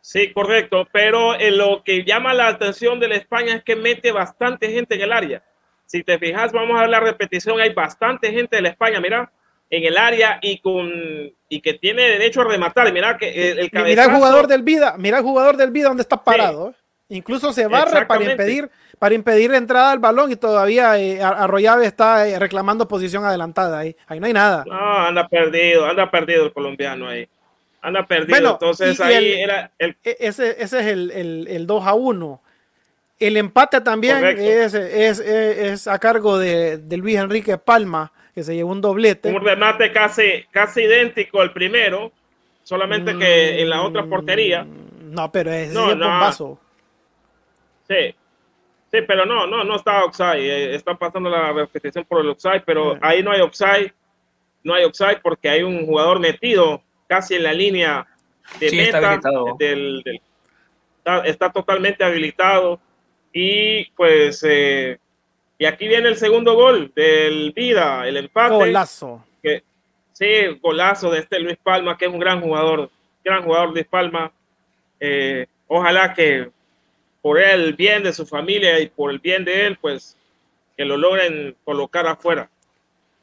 [0.00, 4.12] Sí, correcto, pero eh, lo que llama la atención de la España es que mete
[4.12, 5.42] bastante gente en el área.
[5.86, 9.32] Si te fijas, vamos a ver la repetición, hay bastante gente de la España, mira,
[9.70, 10.90] en el área y con
[11.48, 12.92] y que tiene derecho a rematar.
[12.92, 16.22] Mira que el, Mira el jugador del Vida, mira el jugador del Vida donde está
[16.22, 16.70] parado.
[16.70, 16.74] ¿eh?
[17.08, 21.86] Incluso se barre para impedir, para impedir la entrada al balón y todavía eh, Arroyave
[21.86, 23.94] está eh, reclamando posición adelantada ahí.
[24.06, 24.64] Ahí no hay nada.
[24.66, 27.28] No, anda perdido, anda perdido el colombiano ahí.
[27.82, 28.52] Anda perdido.
[28.52, 29.96] Entonces ahí era el...
[30.02, 32.40] E, ese, ese es el, el, 2 a 1.
[33.20, 38.54] El empate también es, es, es, a cargo de, de, Luis Enrique Palma, que se
[38.54, 39.30] llevó un doblete.
[39.30, 42.10] Un remate casi, casi idéntico al primero,
[42.62, 44.64] solamente que en la otra portería.
[44.64, 46.58] Mm, no, pero es no, no.
[47.88, 48.14] Sí,
[48.90, 50.40] sí, pero no, no, no está offside.
[50.40, 53.92] Eh, está pasando la repetición por el offside, pero ahí no hay offside.
[54.62, 58.06] No hay offside porque hay un jugador metido casi en la línea
[58.58, 59.14] de meta.
[59.14, 60.02] Está, del,
[61.24, 62.80] está, totalmente habilitado.
[63.32, 64.98] Y pues, eh,
[65.58, 68.54] y aquí viene el segundo gol del Vida, el empate.
[68.54, 69.24] Golazo.
[69.42, 69.62] Que,
[70.12, 72.90] sí, golazo de este Luis Palma, que es un gran jugador,
[73.24, 74.32] gran jugador Luis Palma.
[74.98, 76.50] Eh, ojalá que
[77.24, 80.14] por el bien de su familia y por el bien de él, pues
[80.76, 82.50] que lo logren colocar afuera.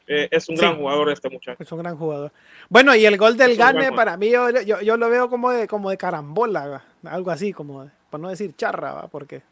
[0.07, 1.61] Eh, es un gran jugador este muchacho.
[1.61, 2.31] Es un gran jugador.
[2.67, 5.91] Bueno, y el gol del Gane para mí yo, yo, lo veo como de, como
[5.91, 9.43] de carambola, algo así, como por no decir charra, porque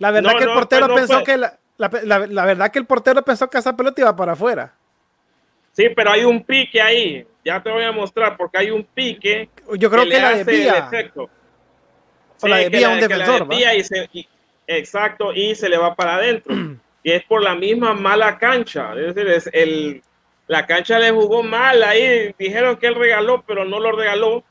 [0.00, 3.48] la verdad que el portero pues pensó que la, la, verdad que el portero pensó
[3.48, 4.74] que esa pelota iba para afuera.
[5.70, 7.24] Sí, pero hay un pique ahí.
[7.44, 9.48] Ya te voy a mostrar porque hay un pique.
[9.78, 10.90] Yo creo que, que la desvía
[12.42, 13.48] la desvía un defensor.
[13.52, 14.26] Y
[14.66, 16.54] exacto, y se le va para adentro.
[17.02, 18.92] y es por la misma mala cancha.
[18.94, 20.02] Es decir, es el,
[20.46, 22.34] la cancha le jugó mal ahí.
[22.38, 24.44] Dijeron que él regaló, pero no lo regaló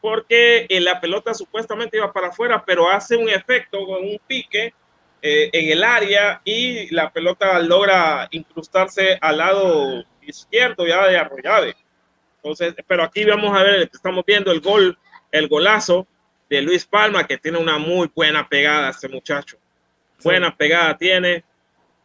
[0.00, 4.72] porque eh, la pelota supuestamente iba para afuera, pero hace un efecto con un pique
[5.22, 11.76] eh, en el área y la pelota logra incrustarse al lado izquierdo ya de Arroyave.
[12.36, 14.98] Entonces, pero aquí vamos a ver, estamos viendo el gol,
[15.30, 16.06] el golazo
[16.50, 19.56] de Luis Palma, que tiene una muy buena pegada este muchacho.
[20.22, 21.44] Buena pegada tiene.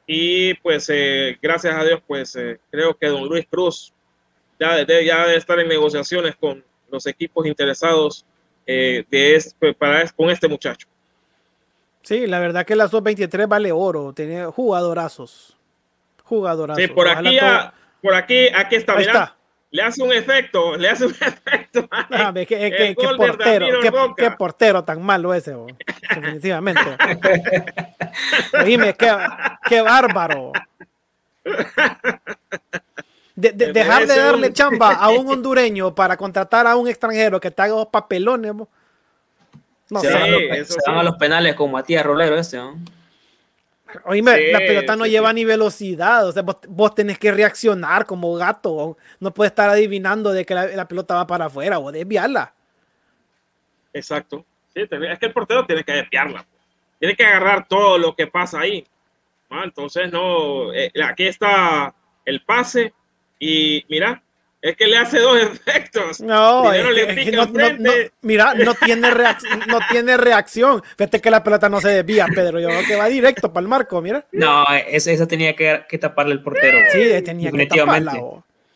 [0.07, 2.37] Y pues eh, gracias a Dios, pues
[2.69, 3.91] creo que don Luis Cruz
[4.57, 8.25] ya debe, ya debe estar en negociaciones con los equipos interesados
[8.65, 10.87] de este, para, con este muchacho.
[12.05, 15.57] Sí, la verdad que la sub-23 vale oro, tiene jugadorazos.
[16.23, 16.83] Jugadorazos.
[16.83, 17.39] Sí, por aquí,
[17.99, 19.35] por aquí, aquí está, mira.
[19.75, 21.85] Le hace un efecto, le hace un efecto.
[21.91, 23.67] Ah, qué, qué, portero,
[24.15, 25.53] qué, portero tan malo ese,
[26.15, 26.81] definitivamente.
[28.63, 29.13] Dime, qué,
[29.67, 30.53] qué bárbaro.
[33.35, 37.61] De, dejar de darle chamba a un hondureño para contratar a un extranjero que te
[37.61, 38.53] haga dos papelones.
[39.89, 40.09] No se,
[40.87, 42.79] van a los penales con Matías Rolero ese, ¿no?
[44.05, 48.97] Oíme, la pelota no lleva ni velocidad, o sea, vos, tenés que reaccionar como gato,
[49.19, 52.53] no puedes estar adivinando de que la, pelota va para afuera o desviarla.
[53.93, 56.45] Exacto, sí, es que el portero tiene que desviarla,
[56.99, 58.85] tiene que agarrar todo lo que pasa ahí.
[59.49, 61.93] Entonces, no, eh, aquí está
[62.25, 62.93] el pase
[63.39, 64.21] y mira,
[64.61, 66.21] es que le hace dos efectos.
[66.21, 66.71] No, no,
[68.21, 70.81] mira, no tiene, reacción, no tiene reacción.
[70.97, 72.59] Fíjate que la pelota no se desvía, Pedro.
[72.59, 74.25] Yo creo que va directo para el marco, mira.
[74.31, 76.79] No, esa, esa tenía que, que, taparle el portero.
[76.91, 78.19] Sí, tenía que taparla.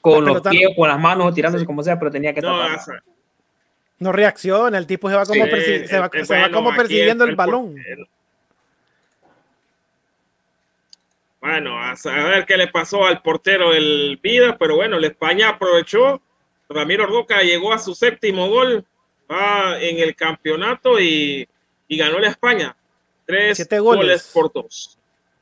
[0.02, 2.82] Con los pies, con las manos, tirándose como sea, pero tenía que taparla.
[4.00, 7.76] No, reacciona, el tipo se va como, se va, se va como persiguiendo el, balón.
[11.41, 16.21] Bueno, a saber qué le pasó al portero el Vida, pero bueno, la España aprovechó.
[16.67, 18.86] Ramiro Roca llegó a su séptimo gol
[19.80, 21.47] en el campeonato y,
[21.89, 22.75] ganó la España.
[23.25, 24.32] Tres Siete goles.
[24.34, 24.97] por dos.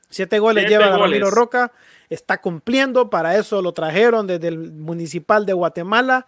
[0.09, 1.71] Siete goles lleva Ramiro Roca.
[2.09, 6.25] Está cumpliendo, para eso lo trajeron desde el municipal de Guatemala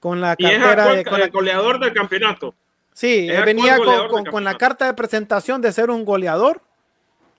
[0.00, 2.54] con la cartera de con el goleador del campeonato.
[2.92, 6.60] Sí, venía con, con la carta de presentación de ser un goleador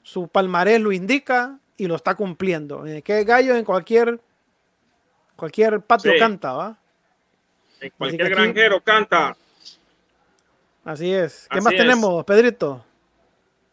[0.06, 2.86] su palmarés lo indica y lo está cumpliendo.
[2.86, 4.20] Eh, que gallo en cualquier
[5.36, 6.78] cualquier patio canta, ¿va?
[7.82, 9.36] En cualquier granjero canta.
[10.84, 11.48] Así es.
[11.50, 12.86] ¿Qué más tenemos, Pedrito?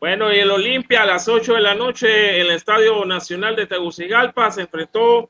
[0.00, 3.66] Bueno, y el Olimpia a las 8 de la noche en el Estadio Nacional de
[3.66, 5.28] Tegucigalpa se enfrentó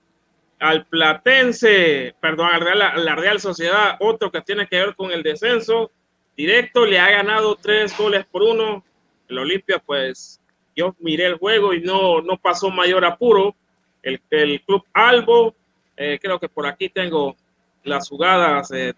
[0.61, 5.25] al Platense, perdón, a la, la Real Sociedad, otro que tiene que ver con el
[5.25, 5.91] descenso
[6.37, 8.85] directo, le ha ganado tres goles por uno.
[9.29, 10.42] El Olimpia, pues,
[10.75, 13.55] yo miré el juego y no, no pasó mayor apuro.
[14.03, 15.55] El, el Club Albo,
[15.97, 17.37] eh, creo que por aquí tengo
[17.85, 18.95] las jugadas de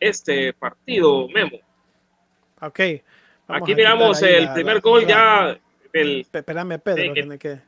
[0.00, 1.58] este partido, Memo.
[2.60, 2.80] Ok.
[3.48, 5.58] aquí miramos el primer gol ya.
[5.92, 7.60] El, Espérame, Pedro, que, que...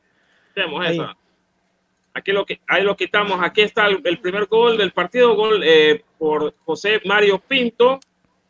[2.15, 3.39] Aquí lo que ahí lo quitamos.
[3.41, 7.99] Aquí está el, primer gol del partido, gol eh, por José Mario Pinto.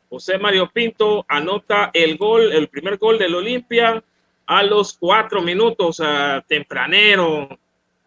[0.09, 4.03] José Mario Pinto anota el gol, el primer gol del Olimpia
[4.45, 6.01] a los cuatro minutos,
[6.47, 7.49] tempranero,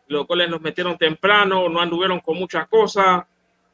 [0.08, 3.24] los goles nos metieron temprano, no anduvieron con muchas cosas,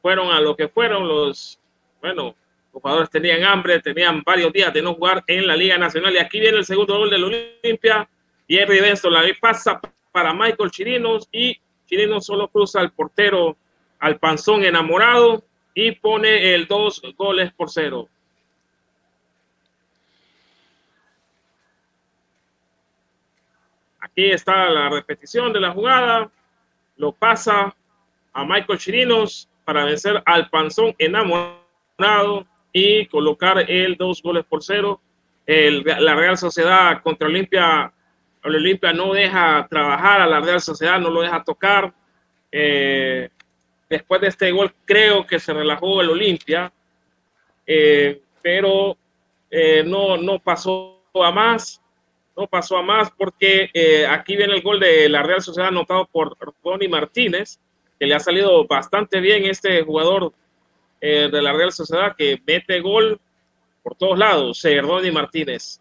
[0.00, 1.58] fueron a lo que fueron los,
[2.00, 2.34] bueno,
[2.72, 6.18] los jugadores tenían hambre, tenían varios días de no jugar en la Liga Nacional y
[6.18, 8.08] aquí viene el segundo gol del Olimpia,
[8.48, 13.56] Jerry Benson la pasa para Michael Chirinos y Chirinos solo cruza al portero
[13.98, 15.44] al panzón enamorado
[15.74, 18.08] y pone el dos goles por cero.
[24.12, 26.30] Aquí está la repetición de la jugada.
[26.98, 27.74] Lo pasa
[28.34, 35.00] a Michael Chirinos para vencer al Panzón enamorado y colocar el dos goles por cero.
[35.46, 37.90] la Real Sociedad contra Olimpia.
[38.44, 41.94] Olimpia no deja trabajar a la Real Sociedad, no lo deja tocar.
[42.50, 43.30] Eh,
[43.88, 46.70] después de este gol creo que se relajó el Olimpia,
[47.66, 48.94] eh, pero
[49.50, 51.81] eh, no, no pasó a más
[52.42, 56.06] no pasó a más porque eh, aquí viene el gol de la Real Sociedad anotado
[56.10, 57.60] por Ronnie Martínez,
[57.98, 60.32] que le ha salido bastante bien este jugador
[61.00, 63.20] eh, de la Real Sociedad que mete gol
[63.84, 65.80] por todos lados, eh, Ronnie Martínez.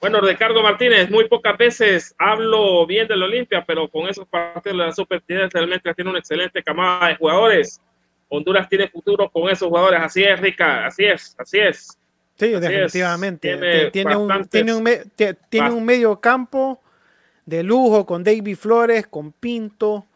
[0.00, 4.74] Bueno, Ricardo Martínez, muy pocas veces hablo bien del Olimpia, pero con esos partidos de
[4.74, 7.80] la Super realmente tiene una excelente camada de jugadores.
[8.28, 11.98] Honduras tiene futuro con esos jugadores, así es, Rica, así es, así es.
[12.36, 13.90] Sí, definitivamente.
[13.90, 14.84] Tiene, un, tiene, un,
[15.48, 16.80] tiene un medio campo
[17.46, 20.06] de lujo con David Flores, con Pinto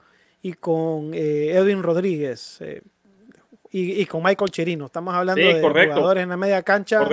[0.42, 2.82] y con eh, Edwin Rodríguez eh,
[3.70, 4.86] y, con Michael Cherino.
[4.86, 7.08] Estamos hablando de jugadores en la media cancha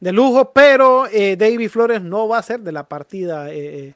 [0.00, 3.94] de lujo, pero eh, David Flores no va a ser de la partida el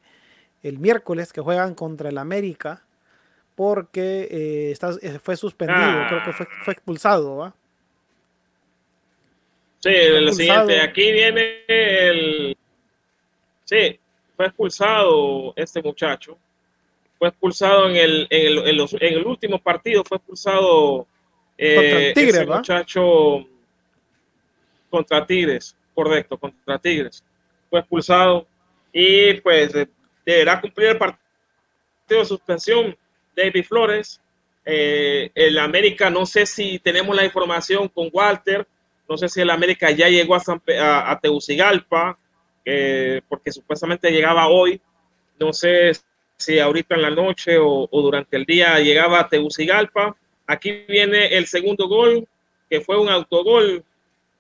[0.79, 2.83] miércoles que juegan contra el América
[3.55, 4.77] porque
[5.23, 7.37] fue suspendido, creo que fue, fue expulsado.
[7.37, 7.55] ¿va?
[9.81, 12.57] Sí, el siguiente, aquí viene el...
[13.65, 13.99] Sí,
[14.37, 16.39] fue expulsado este muchacho.
[17.19, 21.07] Fue expulsado en el, en el, en el último partido, fue expulsado
[21.57, 23.47] eh, ese muchacho
[24.89, 27.25] contra Tigres, correcto, contra Tigres.
[27.69, 28.47] Fue expulsado
[28.93, 29.73] y pues
[30.25, 31.21] deberá cumplir el partido
[32.09, 32.97] de suspensión
[33.37, 34.21] David Flores.
[34.65, 38.67] Eh, el América, no sé si tenemos la información con Walter,
[39.09, 42.19] no sé si el América ya llegó a, a, Tegucigalpa,
[43.29, 44.81] porque supuestamente llegaba hoy.
[45.41, 45.93] No sé
[46.37, 50.15] si ahorita en la noche o, durante el día llegaba a Tegucigalpa.
[50.47, 52.29] Aquí viene el segundo gol,
[52.69, 53.83] que fue un autogol,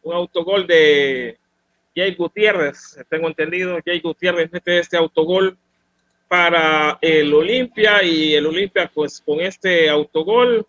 [0.03, 1.39] un autogol de
[1.97, 3.79] Jay Gutiérrez, tengo entendido.
[3.85, 5.57] Jay Gutiérrez mete este autogol
[6.29, 10.66] para el Olimpia y el Olimpia pues con este autogol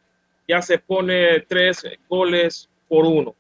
[0.48, 3.36] ya se pone tres goles por uno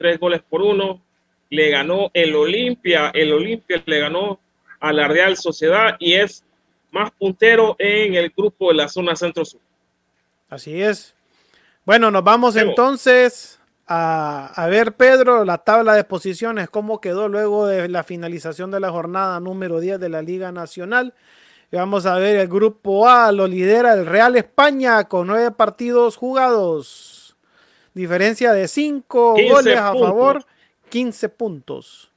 [0.00, 1.02] tres goles por uno.
[1.50, 4.40] Le ganó el Olimpia, el Olimpia le ganó
[4.80, 6.42] a la Real Sociedad y es
[6.90, 9.60] más puntero en el grupo de la zona centro-sur.
[10.48, 11.14] Así es.
[11.84, 17.66] Bueno, nos vamos entonces a, a, ver, Pedro, la tabla de posiciones, cómo quedó luego
[17.66, 21.14] de la finalización de la jornada número 10 de la Liga Nacional.
[21.70, 26.16] Y vamos a ver el grupo A, lo lidera el Real España con nueve partidos
[26.16, 27.19] jugados.
[27.94, 30.44] Diferencia de 5 goles a favor,
[30.88, 32.10] 15 puntos.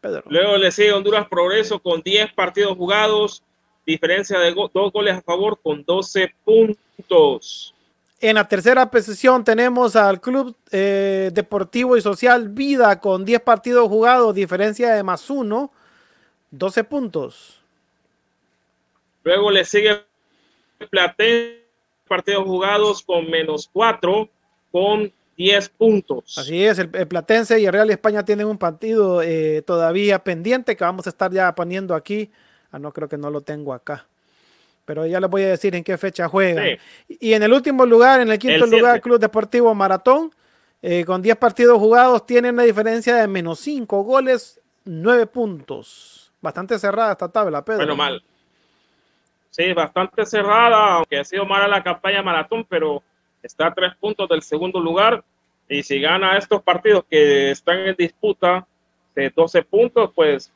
[0.00, 0.24] Pedro.
[0.28, 3.42] Luego le sigue Honduras Progreso con 10 partidos jugados,
[3.86, 7.74] diferencia de 2 goles a favor con 12 puntos.
[8.20, 13.88] En la tercera posición tenemos al Club eh, Deportivo y Social Vida con 10 partidos
[13.88, 15.70] jugados, diferencia de más 1,
[16.50, 17.60] 12 puntos.
[19.22, 20.02] Luego le sigue
[20.90, 21.65] Platense
[22.06, 24.28] partidos jugados con menos cuatro,
[24.70, 26.38] con 10 puntos.
[26.38, 30.84] Así es, el, Platense y el Real España tienen un partido eh, todavía pendiente que
[30.84, 32.30] vamos a estar ya poniendo aquí.
[32.72, 34.06] Ah, no, creo que no lo tengo acá.
[34.84, 36.62] Pero ya les voy a decir en qué fecha juega.
[37.08, 40.30] Y en el último lugar, en el quinto lugar, Club Deportivo Maratón,
[40.80, 46.30] eh, con 10 partidos jugados, tiene una diferencia de menos 5 goles, 9 puntos.
[46.40, 47.78] Bastante cerrada esta tabla, Pedro.
[47.78, 48.22] Bueno, mal.
[49.56, 53.02] Sí, bastante cerrada, aunque ha sido mala la campaña maratón, pero
[53.42, 55.24] está a tres puntos del segundo lugar.
[55.66, 58.66] Y si gana estos partidos que están en disputa
[59.14, 60.52] de 12 puntos, pues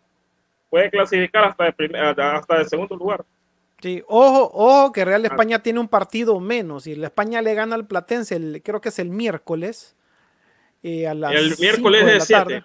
[0.69, 3.25] puede clasificar hasta el, hasta el segundo lugar.
[3.81, 7.77] Sí, ojo, ojo que Real España tiene un partido menos y la España le gana
[7.77, 9.97] al Platense, creo que es el miércoles.
[10.83, 12.65] Eh, el miércoles de 7.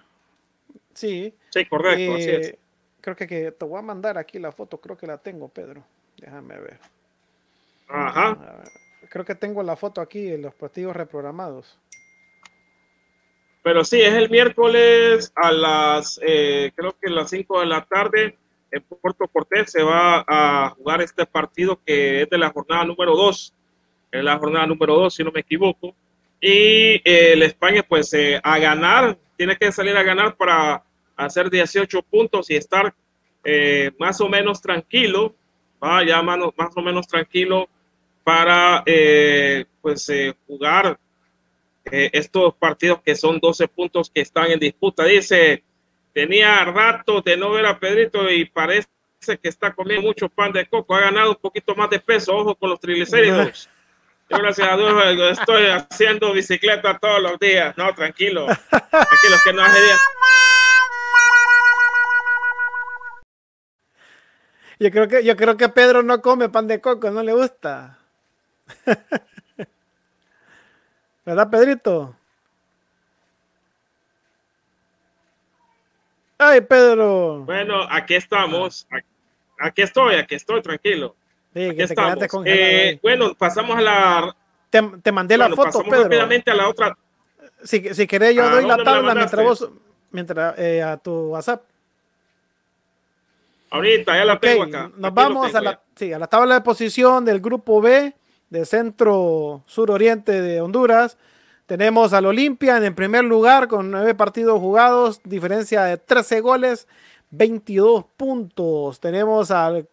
[0.94, 1.34] Sí.
[1.50, 2.48] Sí, correcto, así es.
[2.50, 2.60] Eh,
[3.00, 5.82] creo que, que, te voy a mandar aquí la foto, creo que la tengo, Pedro.
[6.18, 6.80] Déjame ver.
[7.88, 8.64] Ajá.
[9.10, 11.78] Creo que tengo la foto aquí en los partidos reprogramados.
[13.64, 17.84] Pero sí, es el miércoles a las, eh, creo que a las 5 de la
[17.86, 18.38] tarde
[18.72, 23.16] en Puerto Cortés se va a jugar este partido que es de la jornada número
[23.16, 23.54] 2.
[24.12, 25.96] Es la jornada número 2, si no me equivoco.
[26.40, 30.84] Y eh, el España, pues eh, a ganar, tiene que salir a ganar para
[31.16, 32.94] hacer 18 puntos y estar
[34.00, 35.36] más o menos tranquilo
[36.06, 36.40] ya más,
[36.76, 37.70] o menos tranquilo
[38.24, 40.98] para eh, pues eh, jugar
[41.92, 45.06] eh, estos partidos que son 12 puntos que están en disputa.
[45.06, 45.64] Dice,
[46.14, 48.88] tenía rato de no ver a Pedrito y parece
[49.42, 52.56] que está comiendo mucho pan de coco, ha ganado un poquito más de peso, ojo
[52.56, 53.70] con los triglicéridos.
[54.30, 57.76] Yo gracias a Dios estoy haciendo bicicleta todos los días.
[57.78, 58.46] No, tranquilo.
[58.70, 59.98] Tranquilo, que no hace día.
[64.80, 67.98] Yo creo que, yo creo que Pedro no come pan de coco, no le gusta.
[71.26, 72.16] ¿Verdad, Pedrito?
[76.38, 77.44] Ay, Pedro.
[77.46, 78.88] Bueno, aquí estamos.
[79.58, 81.16] Aquí estoy, aquí estoy, tranquilo.
[81.54, 82.18] Sí, aquí estamos.
[82.46, 84.36] Eh, bueno, pasamos a la.
[84.70, 86.04] Te, te mandé la foto, Pedro.
[86.04, 86.98] rápidamente a la otra.
[87.64, 89.70] Si, si querés, yo doy la tabla mientras vos.
[90.12, 91.64] Mientras eh, a tu WhatsApp.
[93.70, 94.92] Ahorita, ya la tengo acá.
[94.96, 98.14] Nos vamos a, la, a la tabla de posición del grupo B
[98.50, 101.18] de centro suroriente de Honduras.
[101.66, 106.88] Tenemos al Olimpia en el primer lugar con nueve partidos jugados, diferencia de 13 goles,
[107.32, 109.00] 22 puntos.
[109.00, 109.88] Tenemos al,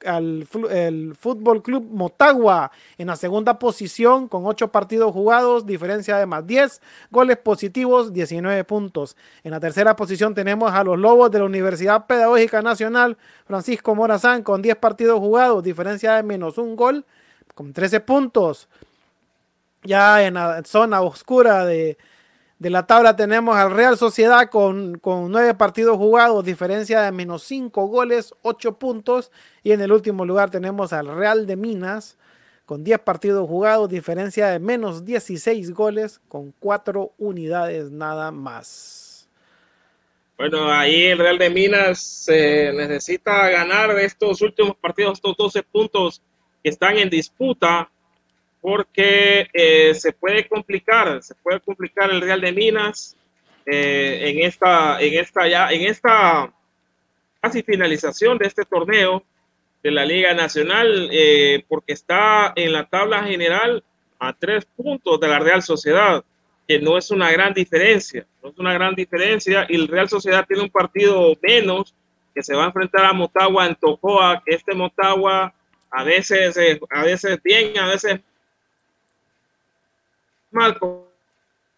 [0.70, 6.46] el Fútbol Club Motagua en la segunda posición con 8 partidos jugados, diferencia de más
[6.46, 6.80] 10,
[7.10, 9.16] goles positivos, 19 puntos.
[9.42, 13.16] En la tercera posición tenemos a los Lobos de la Universidad Pedagógica Nacional,
[13.46, 17.04] Francisco Morazán, con 10 partidos jugados, diferencia de menos un gol,
[17.54, 18.68] con 13 puntos.
[19.84, 21.98] Ya en la zona oscura de,
[22.62, 27.42] de la tabla tenemos al Real Sociedad con, con nueve partidos jugados, diferencia de menos
[27.42, 29.32] cinco goles, ocho puntos.
[29.64, 32.16] Y en el último lugar tenemos al Real de Minas
[32.64, 39.28] con 10 partidos jugados, diferencia de menos 16 goles, con cuatro unidades nada más.
[40.38, 46.22] Bueno, ahí el Real de Minas necesita ganar estos últimos partidos, estos 12 puntos
[46.62, 47.90] que están en disputa
[48.62, 53.16] porque eh, se puede complicar, se puede complicar el Real de Minas
[53.66, 56.50] eh, en esta, en esta ya, en esta
[57.40, 59.24] casi finalización de este torneo
[59.82, 63.82] de la Liga Nacional, eh, porque está en la tabla general
[64.20, 66.24] a tres puntos de la Real Sociedad,
[66.68, 70.46] que no es una gran diferencia, no es una gran diferencia, y el Real Sociedad
[70.46, 71.96] tiene un partido menos
[72.32, 75.52] que se va a enfrentar a Motagua en Tocoa, que este Motagua
[75.90, 76.56] a veces,
[76.90, 78.20] a veces bien, a veces
[80.52, 80.78] mal.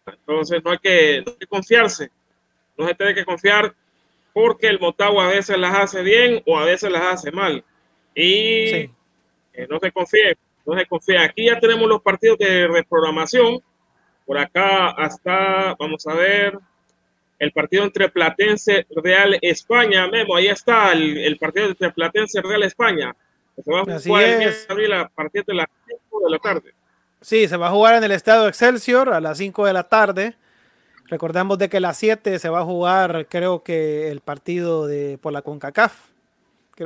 [0.05, 2.09] Entonces no hay, que, confiarse,
[2.77, 3.73] no se tiene que confiar
[4.33, 7.63] porque el Motagua a veces las hace bien o a veces las hace mal.
[8.13, 8.89] Y
[9.69, 11.17] no se confíe, no se confíe.
[11.17, 13.59] Aquí ya tenemos los partidos de reprogramación.
[14.25, 16.57] Por acá hasta, vamos a ver,
[17.39, 20.07] el partido entre Platense Real España.
[20.07, 23.15] Memo, ahí está el, partido entre Platense Real España.
[23.63, 26.73] Se va a jugar el a partir de las 5 de la tarde.
[27.25, 30.35] Sí, se va a jugar en el Estadio Excelsior a las 5 de la tarde.
[31.05, 35.17] Recordemos de que a las 7 se va a jugar, creo que el partido de
[35.19, 35.95] por la CONCACAF.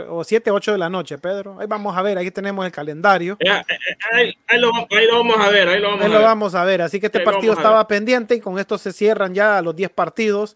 [0.08, 1.60] O 7, 8 de la noche, Pedro.
[1.60, 3.36] Ahí vamos a ver, ahí tenemos el calendario.
[3.42, 6.22] Eh, eh, ahí, lo, vamos a ver, ahí lo vamos, a, ver.
[6.22, 6.84] vamos a ver.
[6.84, 10.56] Así que este partido estaba pendiente y con esto se cierran ya los 10 partidos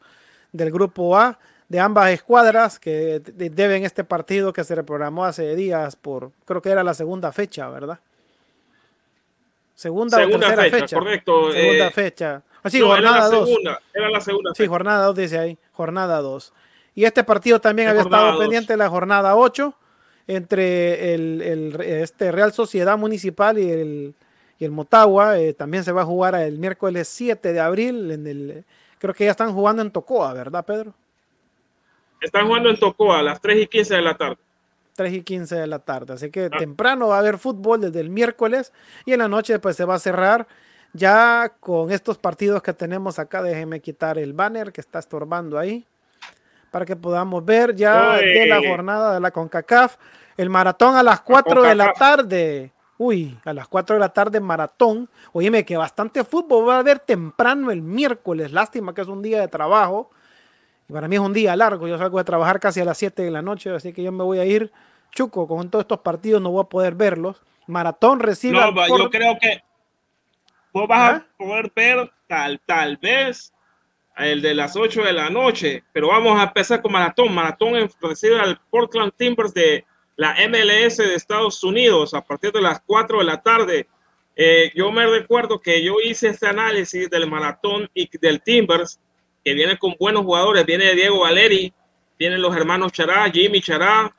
[0.54, 5.98] del grupo A de ambas escuadras que deben este partido que se reprogramó hace días
[5.98, 8.00] por, creo que era la segunda fecha, ¿verdad?
[9.76, 11.52] Segunda, o tercera fecha, Correcto.
[11.52, 12.44] Segunda eh, fecha.
[12.62, 13.50] Así, ah, jornada 2.
[13.94, 14.52] Era la segunda.
[14.56, 15.58] Sí, jornada 2 dice ahí.
[15.72, 16.54] Jornada 2.
[16.96, 19.74] Y este partido también había estado pendiente de la jornada 8
[20.28, 24.16] entre el, el, este Real Sociedad Municipal y el,
[24.60, 25.40] y el Motagua.
[25.40, 28.12] Eh, también se va a jugar el miércoles 7 de abril.
[28.12, 28.64] En el,
[29.00, 30.94] creo que ya están jugando en Tocoa, ¿verdad, Pedro?
[32.22, 34.38] Están jugando en Tocoa a las 3 y 15 de la tarde.
[34.96, 36.14] 3 y 15 de la tarde.
[36.14, 36.58] Así que ah.
[36.58, 38.74] temprano va a haber fútbol desde el miércoles
[39.06, 40.48] y en la noche pues se va a cerrar
[40.94, 43.42] ya con estos partidos que tenemos acá.
[43.42, 45.86] Déjenme quitar el banner que está estorbando ahí
[46.72, 49.98] para que podamos ver ya de la jornada de la CONCACAF.
[50.38, 52.72] El maratón a las 4 de la tarde.
[52.98, 55.08] Uy, a las 4 de la tarde maratón.
[55.34, 58.52] Oíme que bastante fútbol va a haber temprano el miércoles.
[58.52, 60.10] Lástima que es un día de trabajo.
[60.88, 61.88] Y para mí es un día largo.
[61.88, 64.24] Yo salgo de trabajar casi a las 7 de la noche, así que yo me
[64.24, 64.72] voy a ir
[65.12, 67.42] chuco con todos estos partidos, no voy a poder verlos.
[67.68, 68.60] Maratón recibe.
[68.60, 69.64] No, yo creo que
[70.74, 73.54] vos vas a poder ver tal, tal vez
[74.18, 77.34] el de las 8 de la noche, pero vamos a empezar con Maratón.
[77.34, 82.82] Maratón recibe al Portland Timbers de la MLS de Estados Unidos a partir de las
[82.86, 83.88] 4 de la tarde.
[84.36, 89.00] Eh, yo me recuerdo que yo hice este análisis del Maratón y del Timbers
[89.44, 90.66] que viene con buenos jugadores.
[90.66, 91.74] Viene Diego Valeri,
[92.18, 94.14] vienen los hermanos Chará, Jimmy Chará,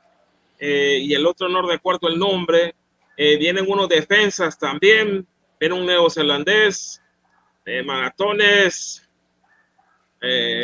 [0.59, 2.75] eh, y el otro no recuerdo el nombre.
[3.17, 5.25] Eh, vienen unos defensas también,
[5.59, 7.01] viene un neozelandés,
[7.65, 9.01] eh, maratones,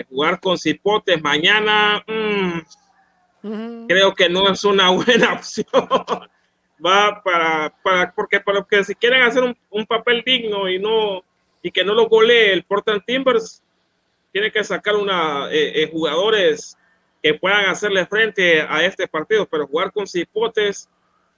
[0.10, 2.04] jugar con cipotes mañana.
[2.08, 5.68] Mm, creo que no es una buena opción.
[6.84, 11.24] Va para, para, porque para que si quieren hacer un, un papel digno y no
[11.64, 13.62] y que no lo golee el Portland Timbers,
[14.32, 16.78] tiene que sacar una, eh, eh, jugadores
[17.22, 20.90] que puedan hacerle frente a este partido, pero jugar con cipotes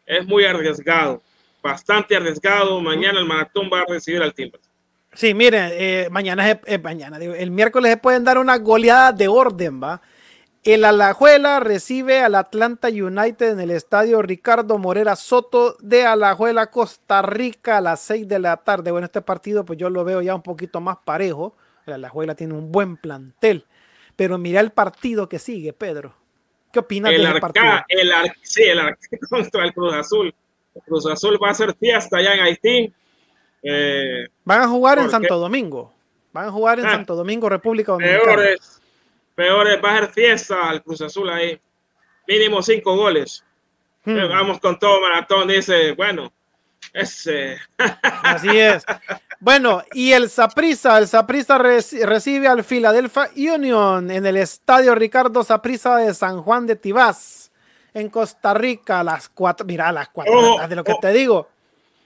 [0.06, 1.22] es muy arriesgado,
[1.62, 2.80] bastante arriesgado.
[2.82, 4.70] Mañana el maratón va a recibir al Timbers.
[5.14, 9.82] Sí, miren, eh, mañana, es, mañana el miércoles se pueden dar una goleada de orden,
[9.82, 10.02] ¿va?
[10.64, 17.22] El Alajuela recibe al Atlanta United en el estadio Ricardo Morera Soto de Alajuela, Costa
[17.22, 18.90] Rica, a las 6 de la tarde.
[18.90, 21.54] Bueno, este partido, pues yo lo veo ya un poquito más parejo.
[21.86, 23.66] La Juela tiene un buen plantel.
[24.16, 26.14] Pero mira el partido que sigue, Pedro.
[26.72, 27.66] ¿Qué opinas de ese partido?
[27.88, 28.12] El
[28.42, 28.80] sí, el
[29.30, 30.34] contra el Cruz Azul.
[30.76, 32.94] El Cruz Azul va a hacer fiesta allá en Haití.
[33.62, 35.94] Eh, Van a jugar en Santo Domingo.
[36.32, 36.92] Van a jugar en ah.
[36.92, 38.24] Santo Domingo, República Dominicana.
[38.24, 38.82] Peores,
[39.36, 41.60] peores, va a hacer fiesta al Cruz Azul ahí.
[42.28, 43.44] mínimo cinco goles.
[44.04, 44.28] Hmm.
[44.30, 46.34] Vamos con todo maratón, dice, bueno,
[46.92, 47.58] es, eh,
[48.24, 48.84] Así es.
[49.44, 55.98] Bueno, y el Saprissa, el Saprissa recibe al Philadelphia Union en el estadio Ricardo Saprissa
[55.98, 57.52] de San Juan de Tibás,
[57.94, 59.66] en Costa Rica, a las cuatro.
[59.66, 61.00] Mira, a las cuatro Oh, de lo que oh.
[61.02, 61.50] te digo.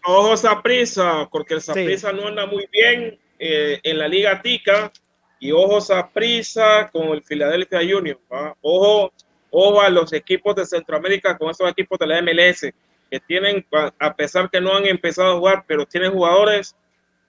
[0.03, 4.91] ojo Saprisa, porque el Saprisa no anda muy bien eh, en la Liga Tica.
[5.39, 8.17] Y ojo Saprisa con el Philadelphia Union.
[8.33, 8.55] ¿va?
[8.61, 9.13] Ojo,
[9.51, 12.61] ojo a los equipos de Centroamérica con esos equipos de la MLS
[13.11, 13.63] que tienen,
[13.99, 16.75] a pesar que no han empezado a jugar, pero tienen jugadores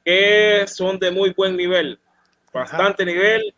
[0.04, 1.98] que son de muy buen nivel,
[2.52, 3.54] bastante nivel.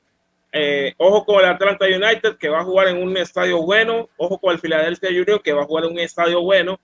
[0.53, 4.09] Eh, ojo con el Atlanta United que va a jugar en un estadio bueno.
[4.17, 6.77] Ojo con el Philadelphia Union que va a jugar en un estadio bueno,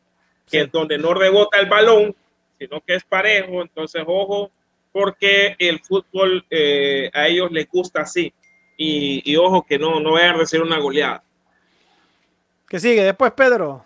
[0.45, 0.59] que Sí.
[0.59, 2.15] es donde no rebota el balón,
[2.59, 3.63] sino que es parejo.
[3.63, 4.51] Entonces, ojo,
[4.93, 8.33] porque el fútbol eh, a ellos les gusta así.
[8.79, 11.23] Y, y ojo que no, no vayan a recibir una goleada.
[12.69, 13.85] Que sigue después, Pedro.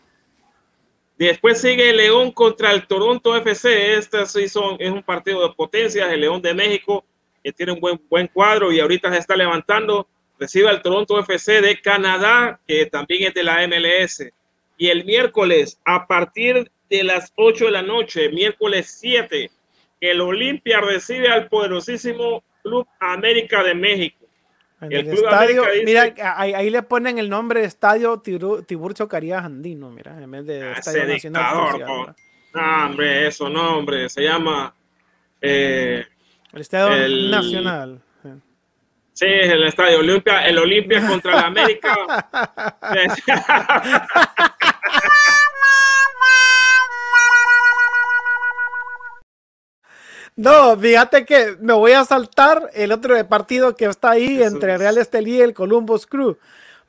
[1.26, 3.94] Después sigue León contra el Toronto FC.
[3.94, 6.10] Este sí son, es un partido de potencias.
[6.10, 7.04] El León de México,
[7.44, 10.08] que tiene un buen, buen cuadro y ahorita se está levantando.
[10.38, 14.32] Recibe al Toronto FC de Canadá, que también es de la MLS.
[14.78, 19.50] Y el miércoles, a partir de las 8 de la noche, miércoles 7,
[20.00, 24.19] el Olimpia recibe al poderosísimo Club América de México.
[24.80, 29.08] En El el, estadio, dice- mira, ahí, ahí le ponen el nombre de Estadio Tiburcio
[29.08, 31.72] Carías Andino, mira, en vez de Estadio Ese Nacional.
[31.74, 32.14] dictador.
[32.54, 34.08] No, hombre, eso no, hombre.
[34.08, 34.74] Se llama.
[35.40, 36.04] eh,
[36.52, 38.00] El Estadio El- Nacional.
[39.12, 39.26] sí.
[39.26, 41.94] Es el estadio Olimpia, el Olimpia contra el América.
[50.40, 54.78] No, fíjate que me voy a saltar el otro partido que está ahí entre.
[54.78, 56.38] Real Estelí y el Columbus Crew.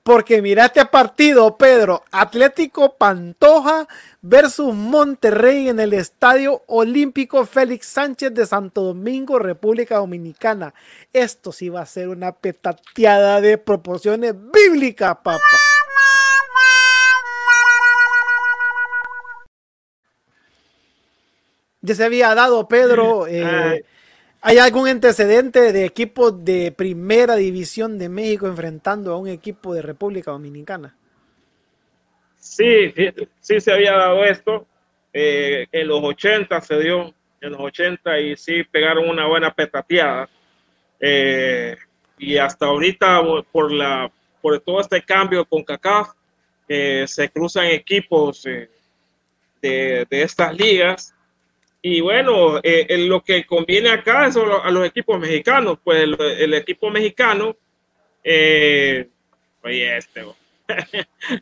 [0.04, 2.06] Porque mira este partido, Pedro.
[2.12, 3.90] Atlético Pantoja
[4.22, 10.74] versus Monterrey en el Estadio Olímpico Félix Sánchez de Santo Domingo, República Dominicana.
[11.12, 15.42] Esto sí va a ser una petateada de proporciones bíblicas, papá.
[21.82, 23.28] Ya se había dado, Pedro.
[23.28, 23.82] eh, Ay.
[24.44, 29.84] ¿Hay algún antecedente de equipos de primera división de México enfrentando a un equipo de
[29.84, 30.96] República Dominicana?
[32.38, 33.10] Sí, sí,
[33.40, 34.66] sí se había dado esto.
[35.14, 40.28] Eh, en los 80 se dio, en los 80 y sí pegaron una buena petateada.
[41.00, 41.76] Eh,
[42.18, 43.22] y hasta ahorita
[43.52, 44.12] por la
[44.42, 46.10] por todo este cambio con CACAF
[46.68, 48.70] eh, se cruzan equipos eh,
[49.62, 51.14] de, de estas ligas
[51.82, 55.80] y bueno eh, en lo que conviene acá es a lo- a los equipos mexicanos
[55.84, 57.56] pues el, el equipo mexicano
[58.24, 59.08] eh,
[59.64, 60.24] oye este.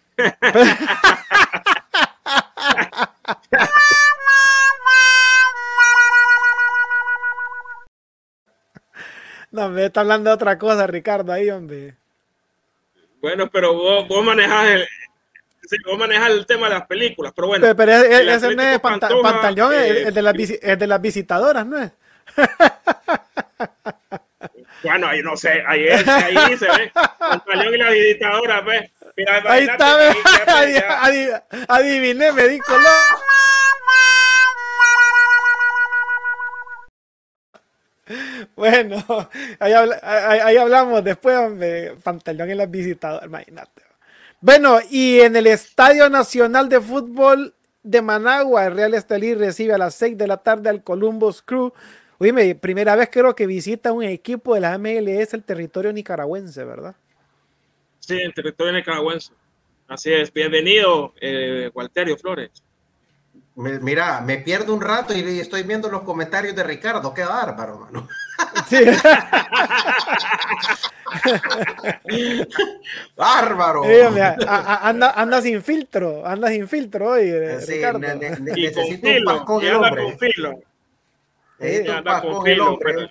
[9.51, 11.95] No, me está hablando de otra cosa, Ricardo, ahí, hombre.
[13.21, 14.87] Bueno, pero vos, vos manejás el,
[15.69, 17.61] sí, vos manejás el tema de las películas, pero bueno.
[17.61, 20.33] Pero, pero es- el ese no es panta- Pantoja, pantaleón, es- eh, de las
[20.79, 21.91] de las visitadoras, ¿no es?
[24.81, 26.89] Bueno, ahí no sé, ahí, es, ahí se ve.
[27.19, 28.89] Pantaleón y la visitadora, pues.
[29.17, 30.07] Mira, Ahí está, ve.
[30.07, 31.01] ahí ya, Adi- ya.
[31.03, 32.85] adi- adiviné, me di color.
[38.55, 39.03] Bueno,
[39.59, 41.95] ahí, habla- ahí- ahí hablamos después, hombre.
[42.03, 43.81] Pantalón en las visitadoras, imagínate.
[44.41, 49.77] Bueno, y en el Estadio Nacional de Fútbol de Managua, el Real Estelí recibe a
[49.77, 51.73] las 6 de la tarde al Columbus Crew.
[52.19, 56.95] Oye, primera vez creo que visita un equipo de la MLS el territorio nicaragüense, ¿verdad?
[57.99, 59.33] Sí, en territorio nicaragüense.
[59.89, 60.31] Así es.
[60.31, 62.63] Bienvenido, eh, Walterio Flores.
[63.59, 67.13] Me- Mira, me pierdo un rato y estoy viendo los comentarios de Ricardo.
[67.13, 68.07] Qué bárbaro, mano.
[68.69, 68.77] Sí.
[73.15, 73.83] Bárbaro.
[73.83, 77.99] Sí, hombre, a- a- anda, anda sin filtro, anda sin filtro hoy, eh, Sí, Ricardo.
[77.99, 80.03] ne- ne- ne- Y con necesito un filo, pascón y el anda hombre.
[80.03, 80.59] con filo.
[81.59, 82.93] Necesito un hombre.
[82.93, 83.09] pero-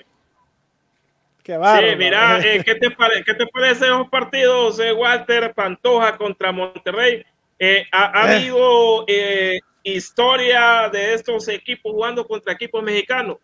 [1.43, 1.89] Qué bárbaro.
[1.91, 6.53] Sí, mira, eh, ¿qué, te pare- ¿qué te parece esos partidos, eh, Walter Pantoja contra
[6.53, 7.25] Monterrey?
[7.59, 8.37] Eh, ha, ha Eh.
[8.37, 9.61] habido eh,
[9.95, 13.39] historia de estos equipos jugando contra equipos mexicanos.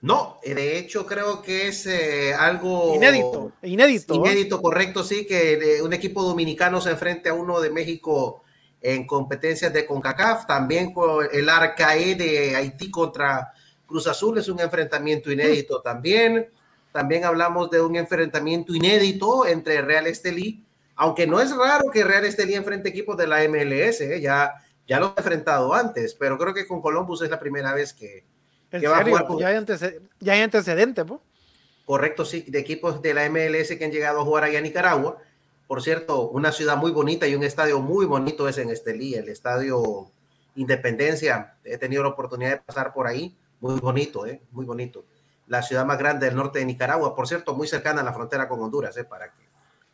[0.00, 4.14] No, de hecho creo que es eh, algo inédito, inédito.
[4.14, 4.16] ¿eh?
[4.16, 8.44] Inédito, correcto, sí, que eh, un equipo dominicano se enfrente a uno de México
[8.80, 13.52] en competencias de CONCACAF, también con el Arcae de Haití contra
[13.88, 16.48] Cruz Azul es un enfrentamiento inédito también.
[16.92, 20.64] También hablamos de un enfrentamiento inédito entre Real Estelí
[20.96, 24.20] Aunque no es raro que Real Estelí enfrente equipos de la MLS, ¿eh?
[24.20, 24.52] ya,
[24.88, 28.24] ya lo he enfrentado antes, pero creo que con Columbus es la primera vez que,
[28.72, 31.04] va a jugar ya, hay antecedentes, ya hay antecedente,
[31.84, 35.18] Correcto, sí, de equipos de la MLS que han llegado a jugar allá a Nicaragua.
[35.66, 39.28] Por cierto, una ciudad muy bonita y un estadio muy bonito es en Estelí, el
[39.28, 40.10] estadio
[40.54, 41.56] Independencia.
[41.64, 43.38] He tenido la oportunidad de pasar por ahí.
[43.60, 44.42] Muy bonito, ¿eh?
[44.50, 45.06] Muy bonito.
[45.46, 48.48] La ciudad más grande del norte de Nicaragua, por cierto, muy cercana a la frontera
[48.48, 49.04] con Honduras, ¿eh?
[49.04, 49.47] Para que,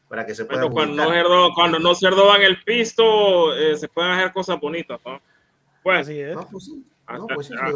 [0.09, 0.69] para que se pueda.
[0.69, 5.21] cuando, no cuando no cerdoban el pisto, eh, se pueden hacer cosas bonitas, ¿no?
[5.83, 6.37] Bueno, así es.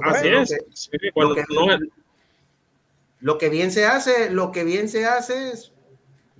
[0.02, 0.90] así es.
[3.20, 5.72] lo que bien se hace, lo que bien se hace es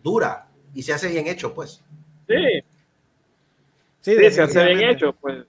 [0.02, 1.82] dura y se hace bien hecho, pues.
[2.26, 2.62] Sí.
[4.00, 5.44] Sí, se hace bien hecho, pues.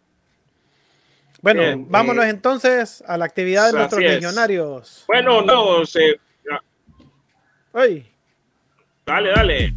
[1.41, 5.05] Bueno, vámonos eh, entonces a la actividad de nuestros legionarios.
[5.07, 6.19] Bueno, no, se.
[7.71, 8.11] Ay.
[9.05, 9.73] Dale, dale.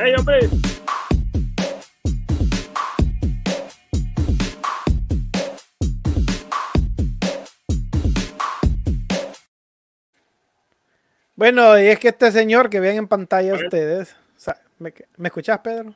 [0.00, 0.48] ¡Hey, hombre!
[11.34, 14.14] Bueno, y es que este señor que ven en pantalla ustedes,
[14.78, 15.94] ¿me, ¿me escuchás, Pedro?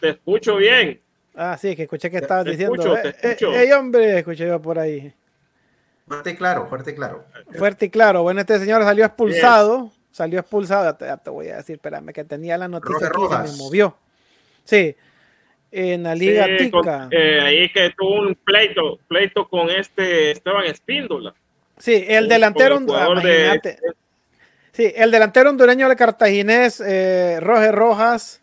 [0.00, 1.00] Te escucho bien.
[1.34, 2.96] Ah, sí, que escuché que estabas diciendo.
[2.96, 5.12] eh, eh hombre, escuché yo por ahí.
[6.06, 7.26] Fuerte y claro, fuerte y claro.
[7.52, 8.22] Fuerte y claro.
[8.22, 9.92] Bueno, este señor salió expulsado.
[10.18, 10.96] Salió expulsado.
[10.96, 13.96] Te, te, voy a decir, espérame, que tenía la noticia que se me movió.
[14.64, 14.96] Sí.
[15.70, 17.08] En la Liga Tica.
[17.12, 21.32] Eh, ahí que tuvo un pleito, pleito con este Esteban Espíndola.
[21.76, 22.80] Sí, el delantero,
[24.72, 28.42] sí, el delantero hondureño de cartaginés, eh, Roger Rojas,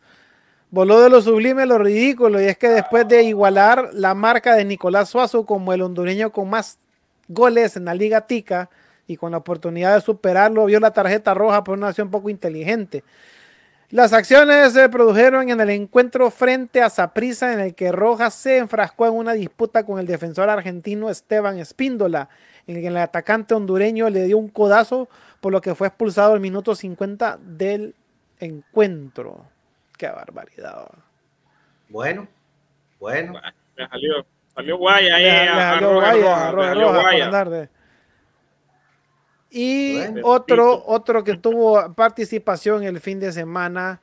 [0.69, 4.63] voló de lo sublime lo ridículo, y es que después de igualar la marca de
[4.63, 6.77] Nicolás Suazo como el hondureño con más
[7.27, 8.69] goles en la Liga Tica,
[9.07, 13.03] y con la oportunidad de superarlo, vio la tarjeta roja por una acción poco inteligente.
[13.91, 18.57] Las acciones se produjeron en el encuentro frente a Saprissa, en el que Rojas se
[18.57, 22.29] enfrascó en una disputa con el defensor argentino Esteban Espíndola
[22.67, 25.07] en el que el atacante hondureño le dio un codazo,
[25.39, 27.93] por lo que fue expulsado al minuto 50 del
[28.39, 29.45] encuentro.
[29.97, 30.87] Qué barbaridad.
[31.89, 32.27] Bueno,
[32.99, 33.39] bueno.
[33.75, 34.25] salió,
[34.55, 35.47] salió guaya ahí.
[35.47, 35.93] salió
[36.91, 37.69] guaya,
[39.57, 44.01] Y otro, otro que tuvo participación el fin de semana,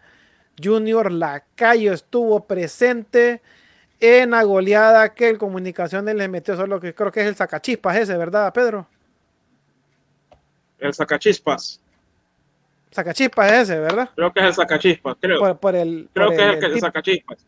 [0.58, 3.42] Junior Lacayo estuvo presente
[4.00, 7.98] en la goleada que el Comunicaciones le metió solo que creo que es el sacachispas
[7.98, 8.86] ese, ¿verdad, Pedro?
[10.78, 11.82] El sacachispas.
[12.90, 14.08] Sacachispas ese, ¿verdad?
[14.14, 15.60] Creo que es el sacachispas, creo.
[15.60, 17.44] Por, el, creo que es el, sacachispas.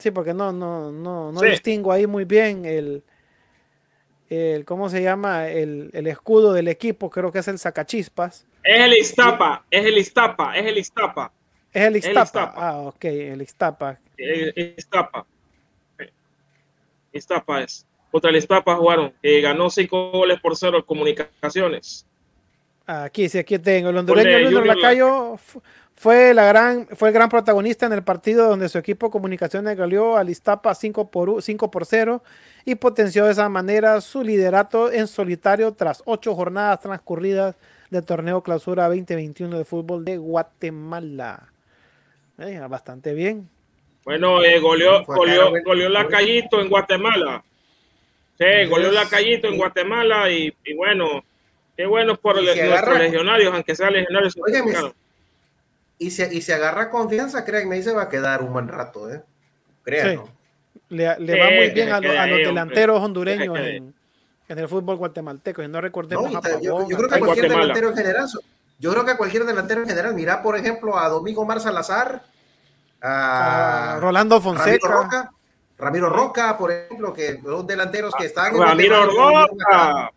[0.00, 3.04] Sí, porque no, no, no, no distingo ahí muy bien el,
[4.30, 5.48] el ¿cómo se llama?
[5.48, 8.46] El, el, escudo del equipo, creo que es el sacachispas.
[8.62, 11.32] Es el Iztapa, es el Iztapa, es el Iztapa.
[11.72, 12.54] Es el Iztapa.
[12.56, 13.98] Ah, ok, el Iztapa.
[14.16, 15.26] El Iztapa.
[17.12, 17.86] Iztapa es.
[18.10, 22.06] Contra el Iztapa jugaron, que ganó cinco goles por cero Comunicaciones.
[22.86, 23.88] Aquí sí, aquí tengo.
[23.90, 25.38] El hondureño Luis Lacayo
[25.96, 30.16] fue, la gran, fue el gran protagonista en el partido donde su equipo Comunicaciones goleó
[30.16, 32.22] al Iztapa 5 por, 5 por 0
[32.64, 37.54] y potenció de esa manera su liderato en solitario tras ocho jornadas transcurridas
[37.90, 41.48] del torneo clausura 2021 de fútbol de Guatemala.
[42.38, 43.48] Eh, bastante bien.
[44.04, 47.44] Bueno, eh, goleó, goleó, la Callito en Guatemala.
[48.36, 51.24] Sí, goleó la Callito en Guatemala y, bueno,
[51.76, 54.34] qué bueno por los legionarios, aunque sea legionarios.
[55.98, 59.22] Y si, y agarra confianza, créanme, ahí se va a quedar un buen rato, ¿eh?
[59.82, 60.24] Créanme.
[60.88, 63.94] Le, va muy bien a, los delanteros hondureños en,
[64.48, 65.62] el fútbol guatemalteco.
[65.62, 66.30] Y no recordemos
[66.60, 68.28] yo, creo que cualquier delantero en general,
[68.78, 72.22] yo creo que cualquier delantero en general, mira por ejemplo a Domingo Mar Salazar,
[73.02, 75.30] a Rolando Fonseca.
[75.76, 78.56] Ramiro Roca, por ejemplo, que son delanteros que están.
[78.56, 80.12] Ramiro Roca.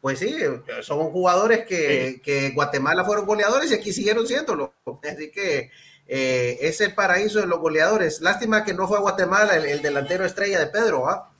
[0.00, 0.36] Pues sí,
[0.82, 4.74] son jugadores que, que, Guatemala fueron goleadores y aquí siguieron siéndolo.
[5.02, 5.70] Así que
[6.06, 8.20] eh, es el paraíso de los goleadores.
[8.20, 11.30] Lástima que no fue a Guatemala el, delantero estrella de Pedro, ¿ah?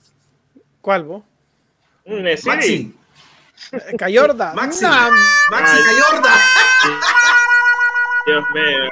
[0.80, 1.22] ¿Cuál vos?
[2.44, 2.94] Maxi.
[3.98, 4.52] Cayorda.
[4.54, 4.84] Maxi.
[4.84, 6.34] Maxi Cayorda.
[8.26, 8.90] Dios mío.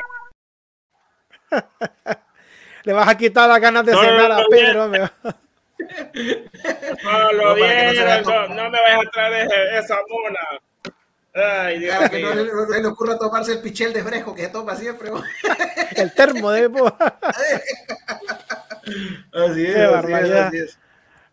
[2.85, 4.93] Le vas a quitar las ganas de cenar a Pedro.
[7.05, 7.95] No, lo bien,
[8.57, 10.41] no, me vayas a traer esa mona.
[11.35, 15.11] Ay, Dios que no, le, le ocurra tomarse el pichel de fresco que toma siempre.
[15.97, 16.67] el termo de
[19.33, 20.79] así, es, así, es,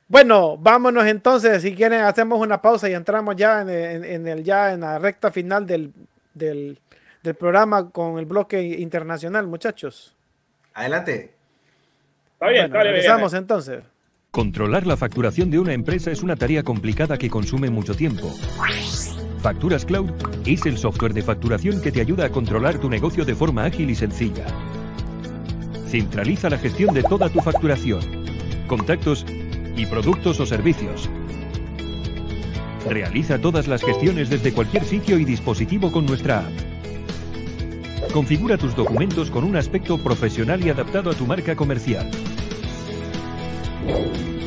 [0.07, 1.61] Bueno, vámonos entonces.
[1.61, 5.67] Si quieren, hacemos una pausa y entramos ya en, el, ya en la recta final
[5.67, 5.93] del,
[6.33, 6.79] del
[7.23, 10.15] del programa con el bloque internacional, muchachos.
[10.73, 11.33] Adelante.
[12.33, 13.83] Está bien, bueno, Empezamos entonces.
[14.33, 18.33] Controlar la facturación de una empresa es una tarea complicada que consume mucho tiempo.
[19.41, 20.09] Facturas Cloud
[20.45, 23.89] es el software de facturación que te ayuda a controlar tu negocio de forma ágil
[23.89, 24.45] y sencilla.
[25.85, 27.99] Centraliza la gestión de toda tu facturación,
[28.67, 29.25] contactos
[29.75, 31.09] y productos o servicios.
[32.87, 38.13] Realiza todas las gestiones desde cualquier sitio y dispositivo con nuestra app.
[38.13, 42.09] Configura tus documentos con un aspecto profesional y adaptado a tu marca comercial.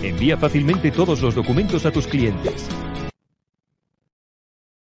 [0.02, 2.68] Envía fácilmente todos los documentos a tus clientes.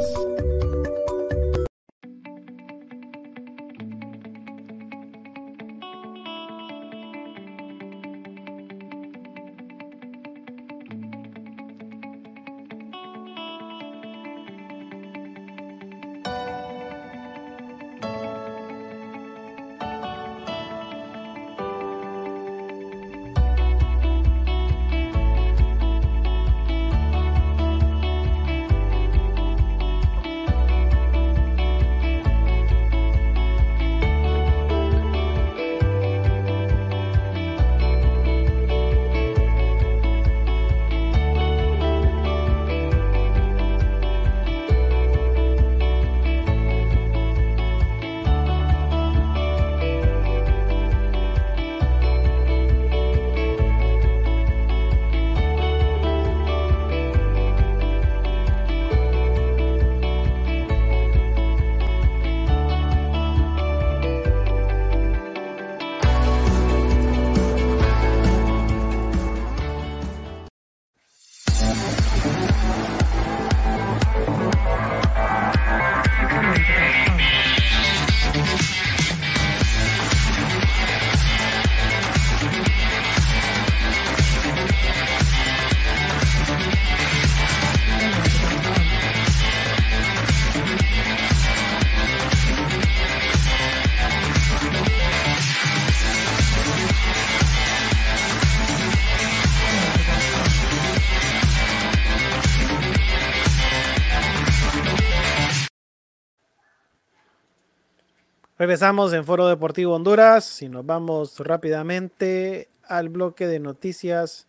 [108.58, 114.48] Regresamos en Foro Deportivo Honduras y nos vamos rápidamente al bloque de noticias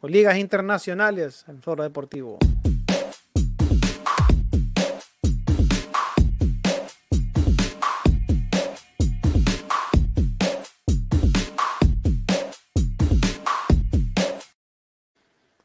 [0.00, 2.38] o ligas internacionales en Foro Deportivo.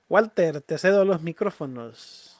[0.09, 2.32] Walter, te cedo los micrófonos.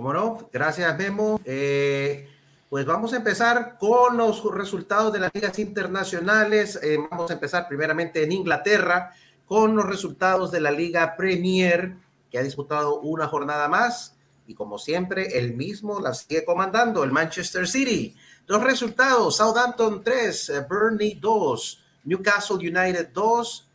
[0.00, 1.38] Como no, gracias Memo.
[1.44, 2.26] Eh,
[2.70, 6.80] pues vamos a empezar con los resultados de las ligas internacionales.
[6.82, 9.12] Eh, vamos a empezar primeramente en Inglaterra
[9.44, 11.96] con los resultados de la Liga Premier,
[12.30, 14.16] que ha disputado una jornada más.
[14.46, 18.16] Y como siempre, el mismo la sigue comandando, el Manchester City.
[18.46, 23.68] Los resultados, Southampton 3, eh, Burnley 2, Newcastle United 2,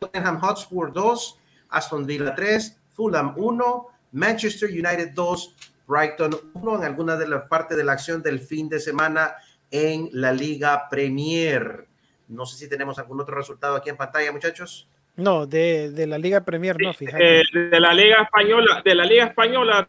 [0.00, 7.16] Tottenham Hotspur 2, Aston Villa 3, Fulham 1, Manchester United 2, Brighton 1 en alguna
[7.16, 9.34] de las partes de la acción del fin de semana
[9.70, 11.86] en la Liga Premier.
[12.28, 14.88] No sé si tenemos algún otro resultado aquí en pantalla, muchachos.
[15.16, 17.40] No, de, de la Liga Premier no, fíjate.
[17.40, 19.88] Eh, de la Liga Española, de la Liga Española.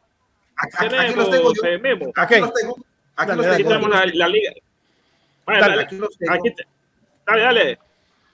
[0.55, 1.63] Aquí, tenemos, aquí los tengo yo.
[1.65, 2.11] Eh, Memo.
[2.15, 2.75] Aquí los tengo.
[3.15, 3.69] Aquí, dale, los dale, tengo.
[3.69, 4.51] tenemos la, la Liga.
[5.45, 6.33] Bueno, Dale, dale, aquí los tengo.
[6.33, 6.63] aquí te-
[7.25, 7.79] dale, dale.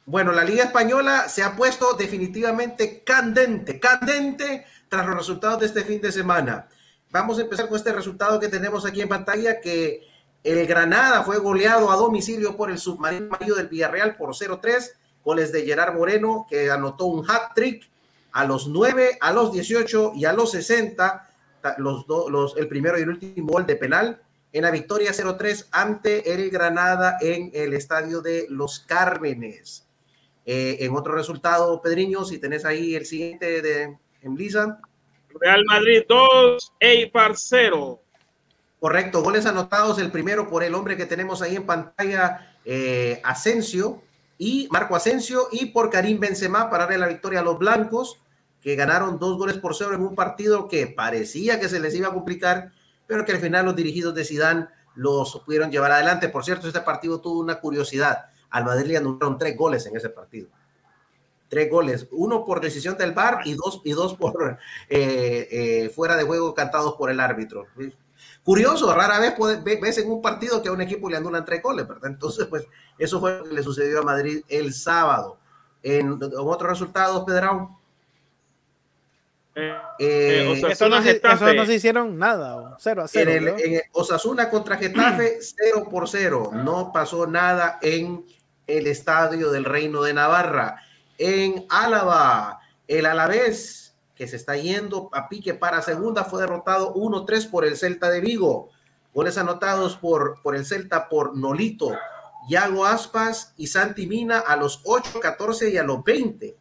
[0.05, 5.83] Bueno, la Liga Española se ha puesto definitivamente candente, candente tras los resultados de este
[5.83, 6.67] fin de semana.
[7.09, 10.07] Vamos a empezar con este resultado que tenemos aquí en pantalla, que
[10.43, 14.91] el Granada fue goleado a domicilio por el submarino amarillo del Villarreal por 0-3,
[15.25, 17.89] goles de Gerard Moreno, que anotó un hat-trick
[18.33, 21.27] a los 9, a los 18 y a los 60,
[21.61, 24.21] ta- los do- los, el primero y el último gol de penal
[24.51, 29.87] en la victoria 0-3 ante el Granada en el estadio de Los Cármenes.
[30.45, 34.79] Eh, en otro resultado, Pedriño, si tenés ahí el siguiente de en Lisa.
[35.39, 38.01] Real Madrid 2, Eibar 0.
[38.79, 44.01] Correcto, goles anotados, el primero por el hombre que tenemos ahí en pantalla, eh, Asensio,
[44.37, 48.19] y Marco Asensio, y por Karim Benzema para darle la victoria a los blancos,
[48.61, 52.09] que ganaron dos goles por cero en un partido que parecía que se les iba
[52.09, 52.71] a complicar,
[53.07, 56.29] pero que al final los dirigidos de Sidán los pudieron llevar adelante.
[56.29, 58.25] Por cierto, este partido tuvo una curiosidad.
[58.49, 60.47] Al Madrid le anularon tres goles en ese partido.
[61.53, 64.57] Tres goles, uno por decisión del VAR y dos, y dos por
[64.89, 67.67] eh, eh, fuera de juego cantados por el árbitro.
[68.43, 71.87] Curioso, rara vez ves en un partido que a un equipo le anulan tres goles,
[71.87, 72.09] ¿verdad?
[72.09, 72.65] Entonces, pues
[72.97, 75.37] eso fue lo que le sucedió a Madrid el sábado.
[75.83, 77.79] En, otros resultados, Pedro.
[79.53, 83.31] Eh, eh, eso, no, se hicieron nada, 0 a 0.
[83.59, 85.37] En el, Osasuna contra Getafe,
[85.71, 86.49] 0 por 0.
[86.55, 88.25] No pasó nada en
[88.65, 90.81] el estadio del Reino de Navarra.
[91.17, 97.49] En Álava, el Alavés, que se está yendo a pique para segunda, fue derrotado 1-3
[97.49, 98.69] por el Celta de Vigo.
[99.13, 101.91] Goles anotados por, por el Celta por Nolito,
[102.49, 106.57] Yago Aspas y Santi Mina a los 8, 14 y a los 20.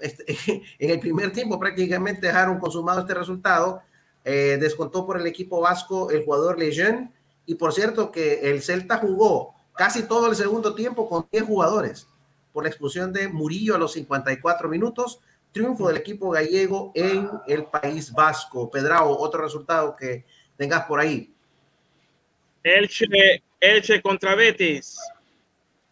[0.00, 0.24] Este,
[0.78, 3.82] en el primer tiempo prácticamente dejaron consumado este resultado.
[4.24, 7.12] Eh, descontó por el equipo vasco el jugador Lejeune.
[7.46, 12.08] Y por cierto que el Celta jugó casi todo el segundo tiempo con 10 jugadores
[12.52, 15.20] por la expulsión de Murillo a los 54 minutos.
[15.52, 18.70] Triunfo del equipo gallego en el País Vasco.
[18.70, 20.24] Pedrao, otro resultado que
[20.56, 21.32] tengas por ahí.
[22.62, 23.06] Elche,
[23.60, 24.98] Elche contra Betis.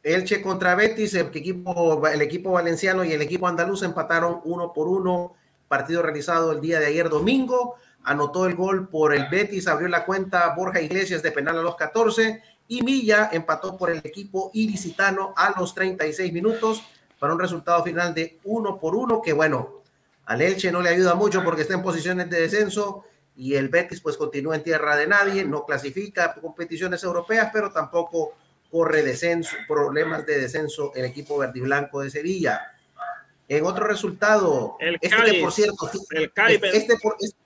[0.02, 4.88] Elche contra Betis, el equipo, el equipo valenciano y el equipo andaluz empataron uno por
[4.88, 5.34] uno.
[5.68, 7.76] Partido realizado el día de ayer domingo.
[8.02, 11.76] Anotó el gol por el Betis, abrió la cuenta Borja Iglesias de penal a los
[11.76, 16.80] 14 y Milla empató por el equipo ilicitano a los 36 minutos
[17.18, 19.82] para un resultado final de uno por uno que bueno,
[20.26, 23.04] al Elche no le ayuda mucho porque está en posiciones de descenso
[23.36, 28.34] y el Betis pues continúa en tierra de nadie, no clasifica competiciones europeas, pero tampoco
[28.70, 32.60] corre descenso, problemas de descenso el equipo verde y blanco de Sevilla.
[33.48, 36.32] En otro resultado, el este por cierto, el
[36.72, 37.36] este, por, este,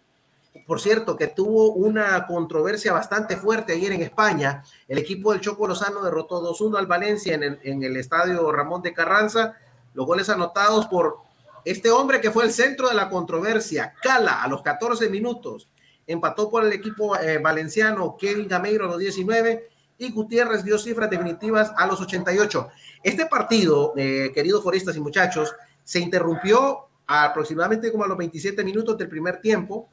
[0.66, 5.66] por, cierto, que tuvo una controversia bastante fuerte ayer en España, el equipo del Choco
[5.66, 9.56] Lozano derrotó 2-1 al Valencia en el, estadio Ramón de Carranza,
[9.94, 11.18] los goles anotados por
[11.64, 15.68] este hombre que fue el centro de la controversia, Cala, a los 14 minutos,
[16.06, 21.08] empató por el equipo eh, valenciano Kevin Gameiro a los 19 y Gutiérrez dio cifras
[21.08, 22.68] definitivas a los 88.
[23.02, 28.96] Este partido, eh, queridos foristas y muchachos, se interrumpió aproximadamente como a los 27 minutos
[28.96, 29.90] del primer tiempo,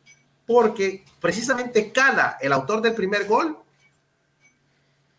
[0.52, 3.58] porque precisamente Cala, el autor del primer gol,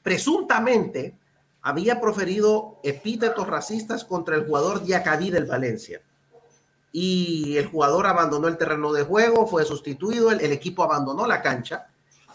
[0.02, 1.16] presuntamente
[1.62, 6.02] había proferido epítetos racistas contra el jugador Diacabí del Valencia.
[6.90, 11.86] Y el jugador abandonó el terreno de juego, fue sustituido, el equipo abandonó la cancha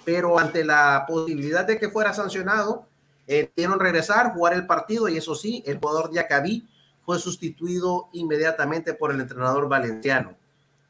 [0.07, 2.87] pero ante la posibilidad de que fuera sancionado,
[3.27, 6.65] eh, regresar, jugar el partido y eso sí, el jugador Diacabí
[7.05, 10.37] fue sustituido inmediatamente por el entrenador valenciano.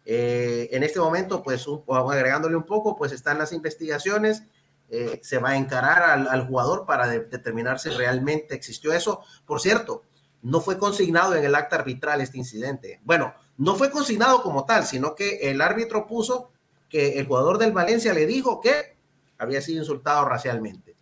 [0.09, 4.43] Eh, en este momento, pues agregándole un poco, pues están las investigaciones,
[4.89, 9.21] eh, se va a encarar al, jugador para determinar si realmente existió eso.
[9.45, 10.03] Por cierto,
[10.41, 13.01] no fue consignado en el acta arbitral este incidente.
[13.03, 16.51] Bueno, no fue consignado como tal, sino que el árbitro puso
[16.87, 18.95] que el jugador del Valencia le dijo que
[19.37, 20.95] había sido insultado racialmente.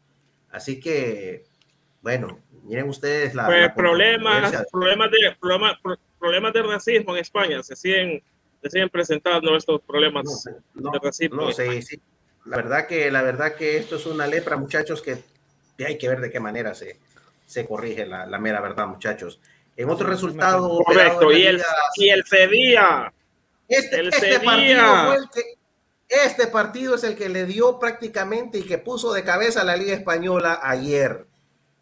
[0.49, 1.45] Así que,
[2.01, 3.45] bueno, miren ustedes la...
[3.45, 5.37] Pues problemas, problemas, de,
[6.19, 8.23] problemas, de racismo en España, se siguen,
[8.65, 10.43] se siguen presentando estos problemas
[10.73, 11.43] de racismo.
[11.43, 12.01] No, sí, sí.
[12.45, 15.23] La verdad que, la verdad que esto es una lepra, muchachos, que
[15.85, 16.99] hay que ver de qué manera se,
[17.45, 19.39] se corrige la, la mera verdad, muchachos.
[19.77, 20.79] En otro resultado...
[20.83, 21.61] Correcto, y el,
[21.95, 23.13] y el Sevilla.
[23.67, 25.43] Este, el este partido fue el que,
[26.07, 29.75] este partido es el que le dio prácticamente y que puso de cabeza a la
[29.75, 31.27] Liga Española ayer.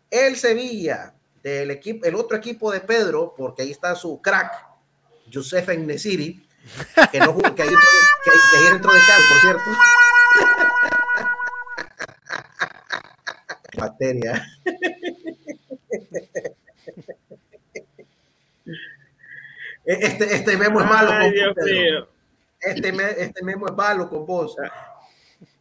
[0.10, 4.54] El Sevilla, del equipo, el otro equipo de Pedro, porque ahí está su crack,
[5.32, 6.46] Josef Nesiri,
[7.12, 7.78] que, no, que, ayer,
[8.72, 9.72] entró de campo, por cierto.
[13.78, 14.48] Materia.
[19.86, 21.12] Este, este memo es malo.
[22.60, 22.90] Este,
[23.22, 24.56] este memo es malo con vos.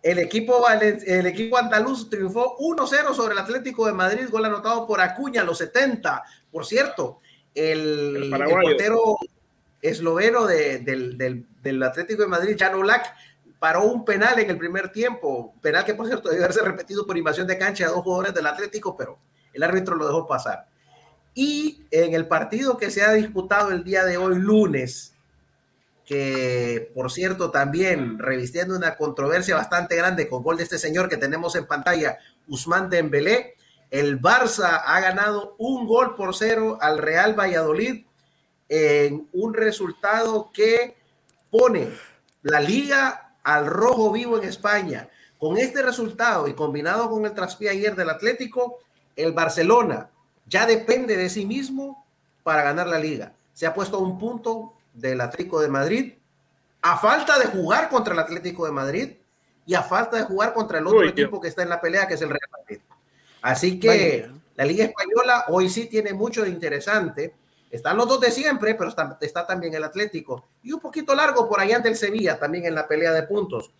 [0.02, 5.00] El equipo, el equipo andaluz triunfó 1-0 sobre el Atlético de Madrid, gol anotado por
[5.00, 6.22] Acuña a los 70.
[6.50, 7.20] Por cierto,
[7.54, 9.16] el, portero
[9.82, 13.14] esloveno del, Atlético de Madrid, Jan Black,
[13.58, 15.54] paró un penal en el primer tiempo.
[15.60, 18.46] Penal que, por cierto, debe haberse repetido por invasión de cancha a dos jugadores del
[18.46, 19.18] Atlético, pero
[19.52, 20.68] el árbitro lo dejó pasar.
[21.34, 25.14] Y en el partido que se ha disputado el día de hoy, lunes,
[26.04, 31.16] que por cierto también revistiendo una controversia bastante grande con gol de este señor que
[31.16, 32.18] tenemos en pantalla,
[32.48, 33.54] Usman Dembélé,
[33.90, 38.06] el Barça ha ganado un gol por cero al Real Valladolid
[38.74, 40.96] en un resultado que
[41.50, 41.90] pone
[42.40, 45.10] la liga al rojo vivo en España.
[45.38, 48.78] Con este resultado y combinado con el traspié ayer del Atlético,
[49.14, 50.08] el Barcelona
[50.46, 52.06] ya depende de sí mismo
[52.42, 53.34] para ganar la liga.
[53.52, 56.14] Se ha puesto a un punto del Atlético de Madrid,
[56.80, 59.10] a falta de jugar contra el Atlético de Madrid
[59.66, 62.14] y a falta de jugar contra el otro equipo que está en la pelea, que
[62.14, 62.80] es el Real Madrid.
[63.42, 67.34] Así que la Liga Española hoy sí tiene mucho de interesante.
[67.72, 70.46] Están los dos de siempre, pero está, está, también el Atlético.
[70.62, 73.72] Y un poquito largo por allá del Sevilla, también en la pelea de puntos.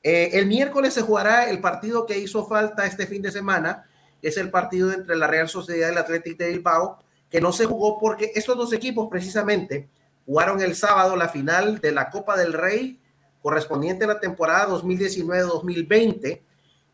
[0.00, 3.84] Eh, el miércoles se jugará el partido que hizo falta este fin de semana,
[4.22, 7.66] es el partido entre la Real Sociedad y el Atlético de Bilbao, que no se
[7.66, 9.88] jugó porque estos dos equipos precisamente
[10.24, 13.00] jugaron el sábado la final de la Copa del Rey
[13.42, 16.42] correspondiente a la temporada 2019-2020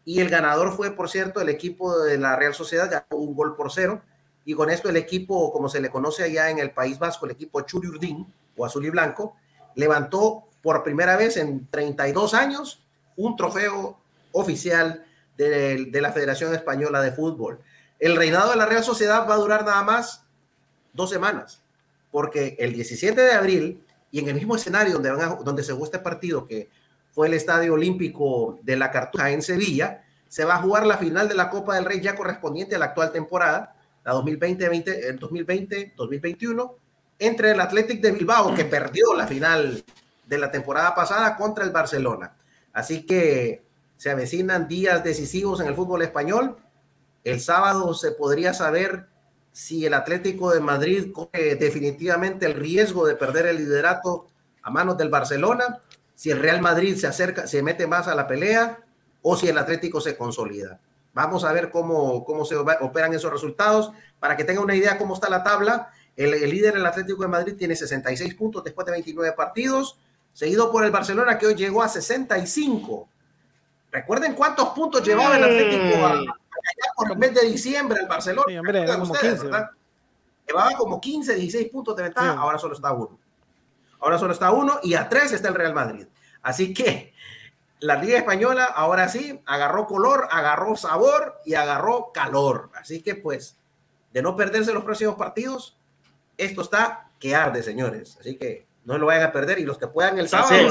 [0.07, 3.55] y el ganador fue, por cierto, el equipo de la Real Sociedad, ganó un gol
[3.55, 4.01] por cero
[4.49, 7.33] y con esto el equipo, como se le conoce allá en el País Vasco, el
[7.33, 8.27] equipo Churiurdín
[8.57, 9.37] o Azul y Blanco,
[9.75, 12.83] levantó por primera vez en 32 años
[13.19, 13.99] un trofeo
[14.33, 15.05] oficial
[15.37, 17.61] de, la Federación Española de Fútbol.
[17.99, 20.25] El reinado de la Real Sociedad va a durar nada más
[20.95, 21.61] dos semanas,
[22.11, 25.11] porque el 17 de abril y en el mismo escenario donde,
[25.45, 26.71] donde se jugó este partido, que
[27.13, 31.29] fue el Estadio Olímpico de la Cartuja en Sevilla, se va a jugar la final
[31.29, 33.75] de la Copa del Rey ya correspondiente a la actual temporada,
[34.09, 36.75] la 2020-2021,
[37.19, 39.85] entre el Athletic de Bilbao, que perdió la final
[40.27, 42.35] de la temporada pasada contra el Barcelona.
[42.73, 43.63] Así que
[43.99, 46.57] se avecinan días decisivos en el fútbol español.
[47.23, 49.09] El sábado se podría saber
[49.53, 54.29] si el Atlético de Madrid coge definitivamente el riesgo de perder el liderato
[54.63, 55.83] a manos del Barcelona,
[56.15, 58.79] si el Real Madrid se acerca, se mete más a la pelea
[59.21, 60.81] o si el Atlético se consolida.
[61.19, 63.91] Vamos a ver cómo, cómo se operan esos resultados.
[64.21, 67.29] Para que tenga una idea cómo está la tabla, el, el líder, el Atlético de
[67.29, 69.99] Madrid, tiene 66 puntos después de 29 partidos,
[70.33, 73.09] seguido por el Barcelona, que hoy llegó a 65.
[73.91, 76.23] Recuerden cuántos puntos llevaba el Atlético a,
[76.95, 78.45] por el mes de diciembre el Barcelona.
[78.47, 79.59] Sí, hombre, como ustedes, 15,
[80.47, 82.39] Llevaba como 15, 16 puntos de ventaja, sí.
[82.39, 83.19] ahora solo está uno.
[83.99, 86.07] Ahora solo está uno y a tres está el Real Madrid.
[86.43, 87.13] Así que
[87.81, 92.71] la Liga Española ahora sí agarró color, agarró sabor y agarró calor.
[92.75, 93.57] Así que pues,
[94.13, 95.77] de no perderse los próximos partidos,
[96.37, 98.17] esto está que arde, señores.
[98.21, 100.69] Así que no lo vayan a perder y los que puedan el sábado,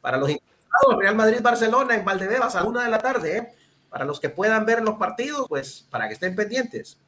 [0.00, 3.52] para los interesados, Real Madrid-Barcelona en Valdebebas a una de la tarde, ¿eh?
[3.88, 6.98] para los que puedan ver los partidos, pues para que estén pendientes.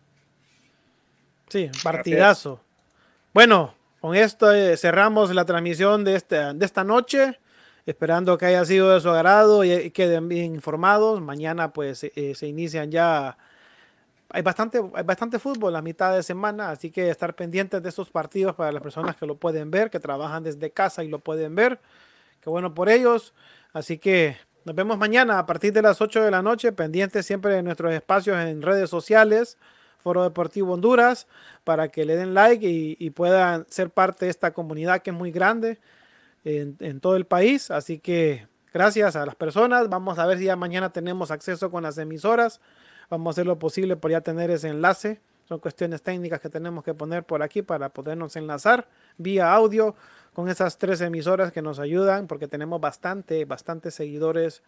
[1.48, 2.60] Sí, partidazo.
[3.34, 7.38] Bueno, con esto eh, cerramos la transmisión de, este, de esta noche,
[7.90, 11.22] esperando que haya sido de su agrado y, queden bien informados.
[11.22, 13.38] Mañana pues eh, se inician ya,
[14.28, 18.10] hay bastante, hay bastante fútbol la mitad de semana, así que estar pendientes de estos
[18.10, 21.54] partidos para las personas que lo pueden ver, que trabajan desde casa y lo pueden
[21.54, 21.80] ver.
[22.42, 23.32] Qué bueno por ellos.
[23.72, 24.36] Así que
[24.66, 27.94] nos vemos mañana a partir de las 8 de la noche, pendientes siempre de nuestros
[27.94, 29.56] espacios en redes sociales,
[29.98, 31.26] Foro Deportivo Honduras,
[31.64, 35.16] para que le den like y, y puedan ser parte de esta comunidad que es
[35.16, 35.78] muy grande
[36.48, 37.70] en, todo el país.
[37.70, 39.88] Así que gracias a las personas.
[39.88, 42.60] Vamos a ver si ya mañana tenemos acceso con las emisoras.
[43.10, 45.20] Vamos a hacer lo posible por ya tener ese enlace.
[45.48, 48.86] Son cuestiones técnicas que tenemos que poner por aquí para podernos enlazar
[49.16, 49.94] vía audio
[50.34, 54.62] con esas tres emisoras que nos ayudan porque tenemos bastante, bastante seguidores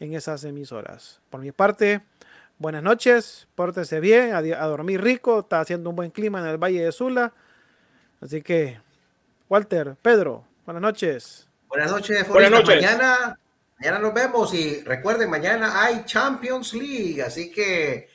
[0.00, 1.20] en esas emisoras.
[1.28, 2.00] Por mi parte,
[2.58, 6.56] buenas noches, pórtese bien, a, a, dormir rico, está haciendo un buen clima en el
[6.56, 7.34] Valle de Sula.
[8.22, 8.80] Así que,
[9.50, 11.48] Walter, Pedro, buenas noches.
[11.68, 12.82] Buenas noches, buenas noches.
[12.82, 13.38] Mañana,
[13.78, 18.08] mañana nos vemos y recuerden, mañana hay Champions League, así que,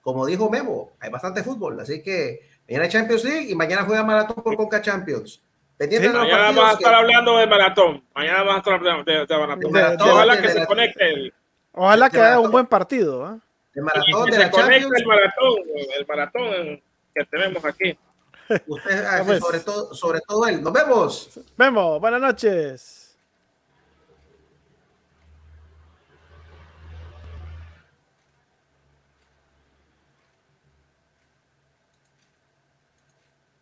[0.00, 4.04] como dijo Memo, hay bastante fútbol, así que mañana hay Champions League y mañana juega
[4.04, 5.42] Maratón por Conca Champions.
[5.78, 6.98] Sí, mañana vamos a estar que...
[6.98, 8.04] hablando de maratón.
[8.14, 9.72] Mañana vamos a estar hablando de, de maratón.
[9.72, 11.08] De, de, Ojalá que se conecte.
[11.08, 11.34] El,
[11.72, 13.34] Ojalá que haga un buen partido.
[13.34, 13.38] ¿eh?
[13.74, 15.54] De maratón, y se conecte el maratón,
[15.98, 16.82] el maratón
[17.14, 17.98] que tenemos aquí.
[18.66, 20.62] Usted, sobre, todo, sobre todo él.
[20.62, 21.30] Nos vemos.
[21.56, 22.00] Vemos.
[22.00, 23.03] Buenas noches.